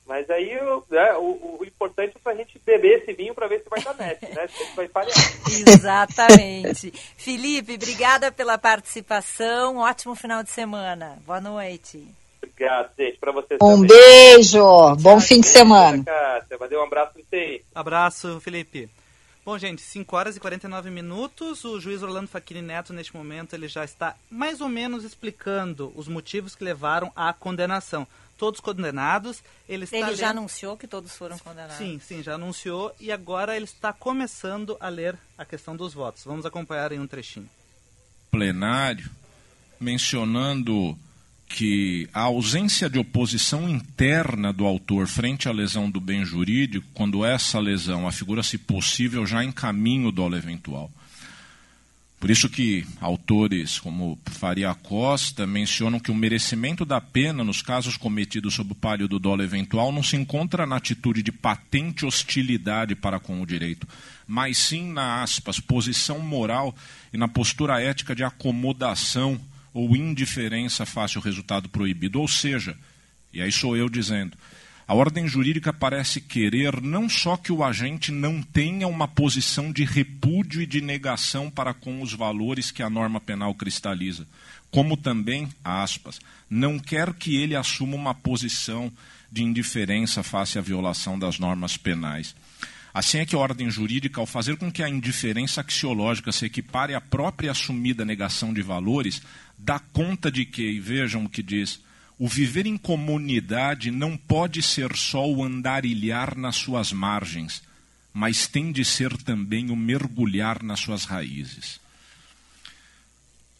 [0.07, 0.53] Mas aí
[0.89, 3.93] né, o, o importante é pra gente beber esse vinho pra ver se vai dar
[3.95, 4.47] match, né?
[4.47, 5.13] Se vai falhar.
[5.47, 6.91] Exatamente.
[7.17, 9.77] Felipe, obrigada pela participação.
[9.77, 11.17] Ótimo final de semana.
[11.25, 12.07] Boa noite.
[12.41, 13.87] Obrigado, gente, pra vocês Um também.
[13.87, 16.03] beijo, bom fim de semana.
[16.03, 17.61] Cássia, valeu, um abraço pra você.
[17.75, 18.89] Abraço, Felipe.
[19.45, 21.63] Bom, gente, 5 horas e 49 minutos.
[21.63, 26.07] O juiz Orlando Facchini Neto, neste momento, ele já está mais ou menos explicando os
[26.07, 28.05] motivos que levaram à condenação.
[28.37, 29.41] Todos condenados.
[29.67, 31.77] Ele, está Ele já lendo- anunciou que todos foram condenados.
[31.77, 32.93] Sim, sim, já anunciou.
[32.99, 36.23] E agora ele está começando a ler a questão dos votos.
[36.23, 37.49] Vamos acompanhar em um trechinho.
[38.29, 39.09] plenário,
[39.79, 40.97] mencionando
[41.47, 47.23] que a ausência de oposição interna do autor frente à lesão do bem jurídico, quando
[47.25, 50.91] essa lesão afigura-se possível já em caminho dolo eventual.
[52.19, 57.95] Por isso que autores como Faria Costa mencionam que o merecimento da pena nos casos
[57.95, 62.95] cometidos sob o palio do dolo eventual não se encontra na atitude de patente hostilidade
[62.95, 63.87] para com o direito,
[64.25, 66.75] mas sim na aspas, posição moral
[67.13, 69.39] e na postura ética de acomodação
[69.71, 72.19] ou indiferença face ao resultado proibido.
[72.19, 72.75] Ou seja,
[73.31, 74.35] e aí sou eu dizendo,
[74.87, 79.83] a ordem jurídica parece querer não só que o agente não tenha uma posição de
[79.83, 84.25] repúdio e de negação para com os valores que a norma penal cristaliza,
[84.71, 86.19] como também, aspas,
[86.49, 88.89] não quer que ele assuma uma posição
[89.29, 92.33] de indiferença face à violação das normas penais.
[92.93, 96.95] Assim é que a ordem jurídica, ao fazer com que a indiferença axiológica se equipare
[96.95, 99.21] à própria assumida negação de valores,
[99.57, 101.79] dá conta de que, e vejam o que diz,
[102.19, 107.61] o viver em comunidade não pode ser só o andarilhar nas suas margens,
[108.11, 111.79] mas tem de ser também o mergulhar nas suas raízes.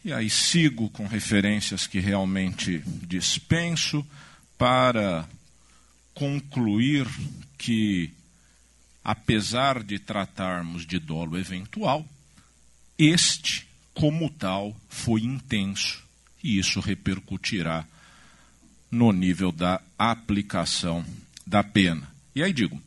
[0.03, 4.05] E aí sigo com referências que realmente dispenso
[4.57, 5.27] para
[6.15, 7.07] concluir
[7.57, 8.11] que,
[9.03, 12.07] apesar de tratarmos de dolo eventual,
[12.97, 16.03] este, como tal, foi intenso
[16.43, 17.85] e isso repercutirá
[18.91, 21.03] no nível da aplicação
[21.45, 22.03] da pena.
[22.35, 22.81] E aí digo,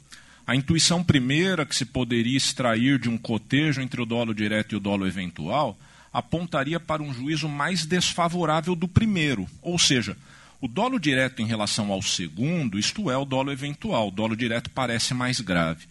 [0.46, 4.76] a intuição primeira que se poderia extrair de um cotejo entre o dolo direto e
[4.76, 5.78] o dolo eventual
[6.12, 10.16] apontaria para um juízo mais desfavorável do primeiro, ou seja,
[10.60, 14.68] o dolo direto em relação ao segundo, isto é, o dolo eventual, o dolo direto
[14.70, 15.86] parece mais grave.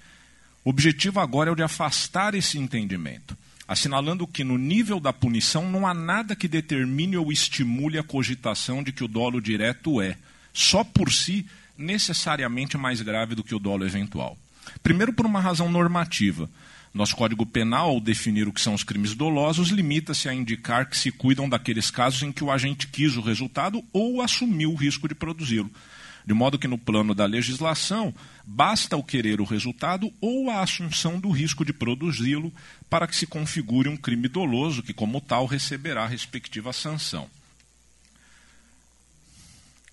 [0.63, 3.35] O objetivo agora é o de afastar esse entendimento,
[3.69, 8.81] assinalando que no nível da punição não há nada que determine ou estimule a cogitação
[8.81, 10.17] de que o dolo direto é,
[10.51, 11.45] só por si,
[11.77, 14.35] necessariamente mais grave do que o dolo eventual.
[14.81, 16.49] Primeiro, por uma razão normativa.
[16.91, 20.97] Nosso Código Penal, ao definir o que são os crimes dolosos, limita-se a indicar que
[20.97, 25.07] se cuidam daqueles casos em que o agente quis o resultado ou assumiu o risco
[25.07, 25.69] de produzi-lo.
[26.29, 28.13] De modo que, no plano da legislação,
[28.45, 32.53] basta o querer o resultado ou a assunção do risco de produzi-lo
[32.87, 37.27] para que se configure um crime doloso, que, como tal, receberá a respectiva sanção.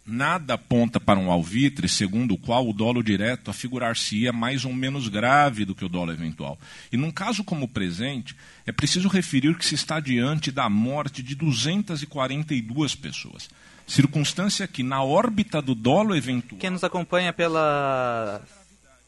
[0.06, 5.08] Nada aponta para um alvitre segundo o qual o dolo direto afigurar-se-ia mais ou menos
[5.08, 6.56] grave do que o dolo eventual.
[6.92, 11.24] E num caso como o presente, é preciso referir que se está diante da morte
[11.24, 13.50] de 242 pessoas.
[13.84, 16.60] Circunstância que, na órbita do dolo eventual.
[16.60, 18.40] Quem nos acompanha pela,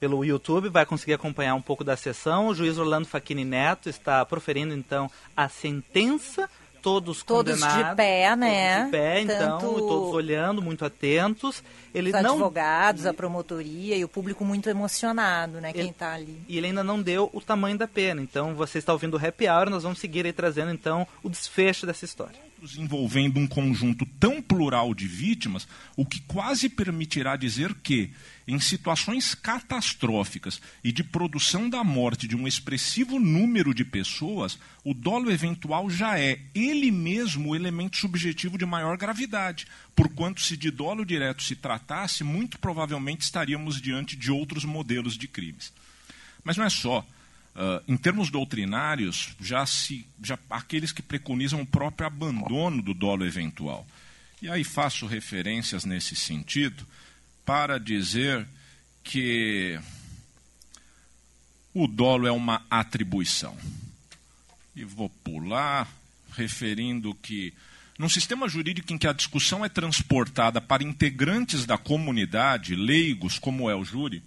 [0.01, 2.49] pelo YouTube vai conseguir acompanhar um pouco da sessão.
[2.49, 6.49] O juiz Orlando Facchini Neto está proferindo então a sentença
[6.83, 8.77] todos, todos de pé, né?
[8.77, 11.63] Todos de pé, então, Tanto todos olhando, muito atentos.
[11.95, 15.73] Ele Os não advogados, a promotoria e o público muito emocionado, né?
[15.73, 16.41] Quem está ali.
[16.49, 18.21] e ele ainda não deu o tamanho da pena.
[18.21, 21.87] Então, você está ouvindo o Happy Hour, nós vamos seguir aí trazendo então o desfecho
[21.87, 22.48] dessa história.
[22.77, 28.11] Envolvendo um conjunto tão plural de vítimas, o que quase permitirá dizer que,
[28.47, 34.93] em situações catastróficas e de produção da morte de um expressivo número de pessoas, o
[34.93, 40.71] dolo eventual já é ele mesmo o elemento subjetivo de maior gravidade, porquanto se de
[40.71, 45.73] dolo direto se tratasse, muito provavelmente estaríamos diante de outros modelos de crimes.
[46.43, 47.07] Mas não é só.
[47.59, 53.27] Uh, em termos doutrinários, já se, já, aqueles que preconizam o próprio abandono do dolo
[53.27, 53.85] eventual.
[54.41, 56.87] E aí faço referências nesse sentido
[57.45, 58.47] para dizer
[59.03, 59.77] que
[61.75, 63.57] o dolo é uma atribuição.
[64.77, 65.93] E vou pular,
[66.37, 67.53] referindo que,
[67.99, 73.69] num sistema jurídico em que a discussão é transportada para integrantes da comunidade, leigos, como
[73.69, 74.23] é o júri,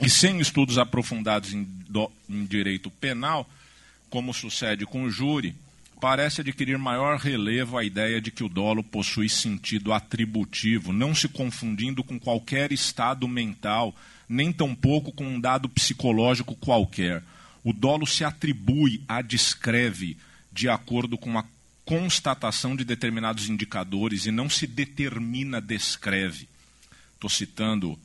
[0.00, 3.48] e sem estudos aprofundados em, do, em direito penal,
[4.08, 5.54] como sucede com o júri,
[6.00, 11.28] parece adquirir maior relevo a ideia de que o dolo possui sentido atributivo, não se
[11.28, 13.94] confundindo com qualquer estado mental,
[14.28, 17.22] nem tampouco com um dado psicológico qualquer.
[17.62, 20.16] O dolo se atribui, a descreve,
[20.50, 21.44] de acordo com a
[21.84, 26.48] constatação de determinados indicadores e não se determina, descreve.
[27.14, 27.98] Estou citando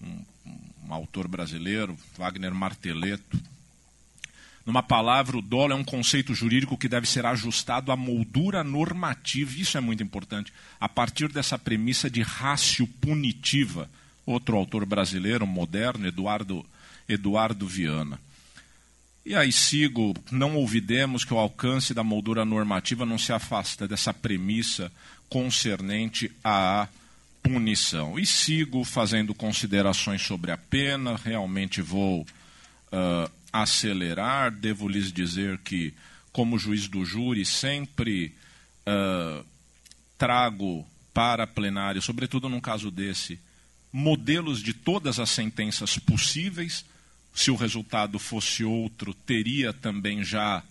[0.00, 0.58] um, um
[0.92, 3.40] autor brasileiro, Wagner Marteleto,
[4.64, 9.60] numa palavra, o dolo é um conceito jurídico que deve ser ajustado à moldura normativa,
[9.60, 13.90] isso é muito importante, a partir dessa premissa de rácio punitiva.
[14.24, 16.64] Outro autor brasileiro, moderno, Eduardo,
[17.08, 18.20] Eduardo Viana.
[19.26, 24.14] E aí sigo, não ouvidemos que o alcance da moldura normativa não se afasta dessa
[24.14, 24.92] premissa
[25.28, 26.86] concernente à
[27.42, 28.18] punição.
[28.18, 35.92] E sigo fazendo considerações sobre a pena, realmente vou uh, acelerar, devo lhes dizer que,
[36.32, 38.34] como juiz do júri, sempre
[38.86, 39.44] uh,
[40.16, 43.38] trago para plenário, sobretudo num caso desse,
[43.92, 46.84] modelos de todas as sentenças possíveis.
[47.34, 50.62] Se o resultado fosse outro, teria também já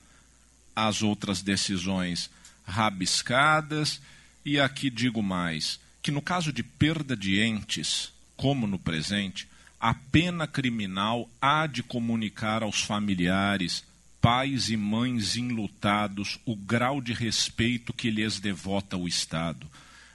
[0.75, 2.29] as outras decisões
[2.65, 4.01] rabiscadas.
[4.45, 9.47] E aqui digo mais: que no caso de perda de entes, como no presente,
[9.79, 13.83] a pena criminal há de comunicar aos familiares,
[14.19, 19.67] pais e mães enlutados, o grau de respeito que lhes devota o Estado,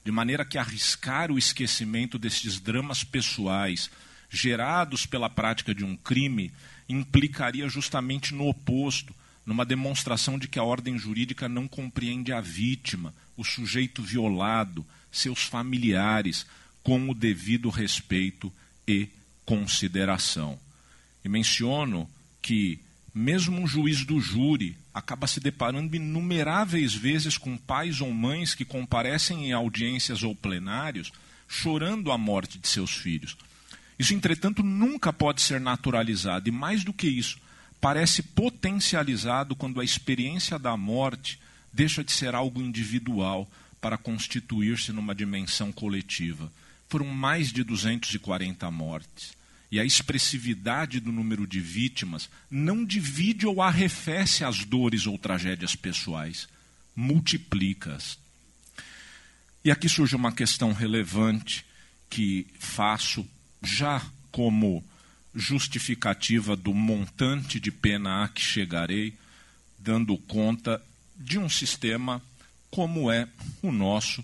[0.04, 3.90] de maneira que arriscar o esquecimento desses dramas pessoais
[4.30, 6.52] gerados pela prática de um crime
[6.88, 9.14] implicaria justamente no oposto,
[9.44, 14.86] numa demonstração de que a ordem jurídica não compreende a vítima, o sujeito violado,
[15.18, 16.46] seus familiares,
[16.82, 18.52] com o devido respeito
[18.86, 19.08] e
[19.44, 20.58] consideração.
[21.24, 22.08] E menciono
[22.40, 22.78] que,
[23.14, 28.64] mesmo um juiz do júri acaba se deparando inumeráveis vezes com pais ou mães que
[28.64, 31.12] comparecem em audiências ou plenários
[31.48, 33.36] chorando a morte de seus filhos.
[33.98, 37.38] Isso, entretanto, nunca pode ser naturalizado, e mais do que isso,
[37.80, 41.38] parece potencializado quando a experiência da morte
[41.72, 43.48] deixa de ser algo individual
[43.86, 46.52] para constituir-se numa dimensão coletiva.
[46.88, 49.30] Foram mais de 240 mortes
[49.70, 55.76] e a expressividade do número de vítimas não divide ou arrefece as dores ou tragédias
[55.76, 56.48] pessoais,
[56.96, 58.18] multiplica-as.
[59.64, 61.64] E aqui surge uma questão relevante
[62.10, 63.24] que faço
[63.62, 64.84] já como
[65.32, 69.14] justificativa do montante de pena a que chegarei,
[69.78, 70.82] dando conta
[71.16, 72.20] de um sistema
[72.76, 73.26] como é
[73.62, 74.22] o nosso,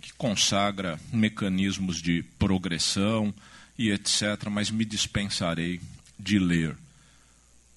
[0.00, 3.34] que consagra mecanismos de progressão
[3.76, 5.80] e etc., mas me dispensarei
[6.16, 6.76] de ler.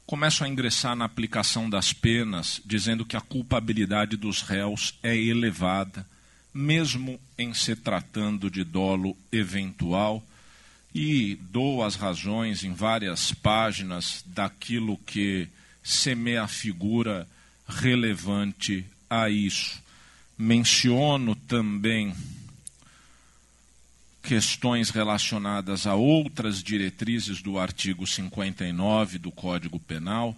[0.05, 6.05] Começo a ingressar na aplicação das penas, dizendo que a culpabilidade dos réus é elevada,
[6.53, 10.23] mesmo em se tratando de dolo eventual,
[10.93, 15.47] e dou as razões em várias páginas daquilo que
[15.83, 17.27] semeia a figura
[17.67, 19.83] relevante a isso.
[20.37, 22.13] Menciono também
[24.21, 30.35] questões relacionadas a outras diretrizes do artigo 59 do Código Penal,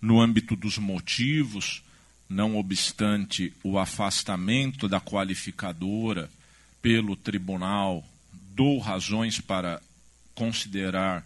[0.00, 1.82] no âmbito dos motivos,
[2.28, 6.30] não obstante o afastamento da qualificadora
[6.82, 8.04] pelo tribunal
[8.58, 9.80] dou razões para
[10.34, 11.24] considerar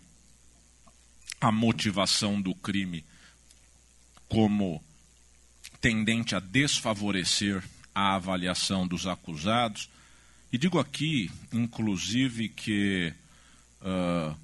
[1.40, 3.02] a motivação do crime
[4.28, 4.84] como
[5.80, 7.64] tendente a desfavorecer
[7.94, 9.88] a avaliação dos acusados.
[10.52, 13.12] E digo aqui, inclusive, que
[13.80, 14.36] uh,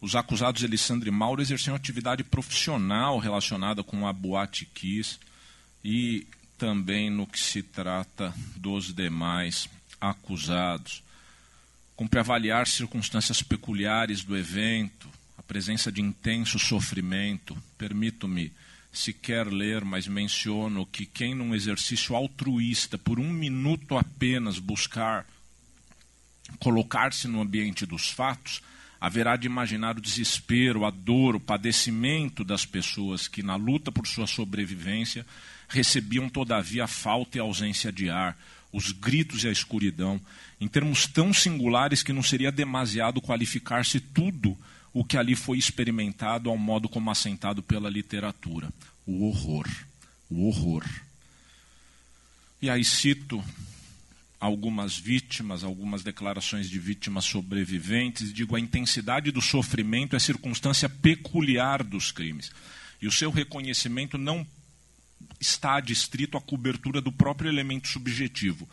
[0.00, 5.18] os acusados Alessandro e Mauro exerciam atividade profissional relacionada com a Boate Kiss
[5.82, 6.26] e
[6.58, 9.68] também no que se trata dos demais
[10.00, 11.02] acusados.
[11.96, 17.56] Cumpre avaliar circunstâncias peculiares do evento, a presença de intenso sofrimento.
[17.78, 18.52] Permito-me
[18.94, 25.26] sequer ler, mas menciono que quem num exercício altruísta, por um minuto apenas, buscar
[26.60, 28.62] colocar-se no ambiente dos fatos,
[29.00, 34.06] haverá de imaginar o desespero, a dor, o padecimento das pessoas que, na luta por
[34.06, 35.26] sua sobrevivência,
[35.68, 38.38] recebiam todavia a falta e ausência de ar,
[38.72, 40.20] os gritos e a escuridão,
[40.60, 44.56] em termos tão singulares que não seria demasiado qualificar-se tudo
[44.94, 48.72] o que ali foi experimentado ao modo como assentado pela literatura.
[49.04, 49.68] O horror.
[50.30, 50.84] O horror.
[52.62, 53.44] E aí cito
[54.38, 61.82] algumas vítimas, algumas declarações de vítimas sobreviventes, digo: a intensidade do sofrimento é circunstância peculiar
[61.82, 62.52] dos crimes.
[63.02, 64.46] E o seu reconhecimento não
[65.40, 68.68] está adstrito à cobertura do próprio elemento subjetivo.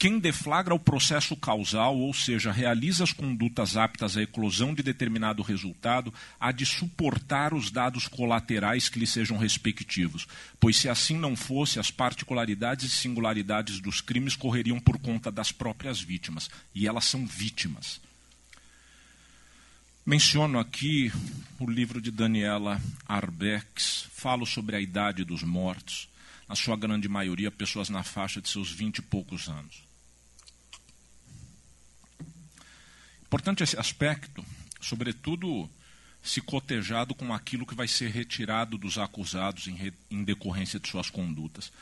[0.00, 5.42] Quem deflagra o processo causal, ou seja, realiza as condutas aptas à eclosão de determinado
[5.42, 10.26] resultado, há de suportar os dados colaterais que lhe sejam respectivos,
[10.58, 15.52] pois se assim não fosse, as particularidades e singularidades dos crimes correriam por conta das
[15.52, 18.00] próprias vítimas, e elas são vítimas.
[20.06, 21.12] Menciono aqui
[21.58, 26.08] o livro de Daniela Arbex, falo sobre a idade dos mortos,
[26.48, 29.89] na sua grande maioria pessoas na faixa de seus vinte e poucos anos.
[33.30, 34.44] Importante esse aspecto,
[34.80, 35.70] sobretudo
[36.20, 40.88] se cotejado com aquilo que vai ser retirado dos acusados em, re, em decorrência de
[40.88, 41.72] suas condutas.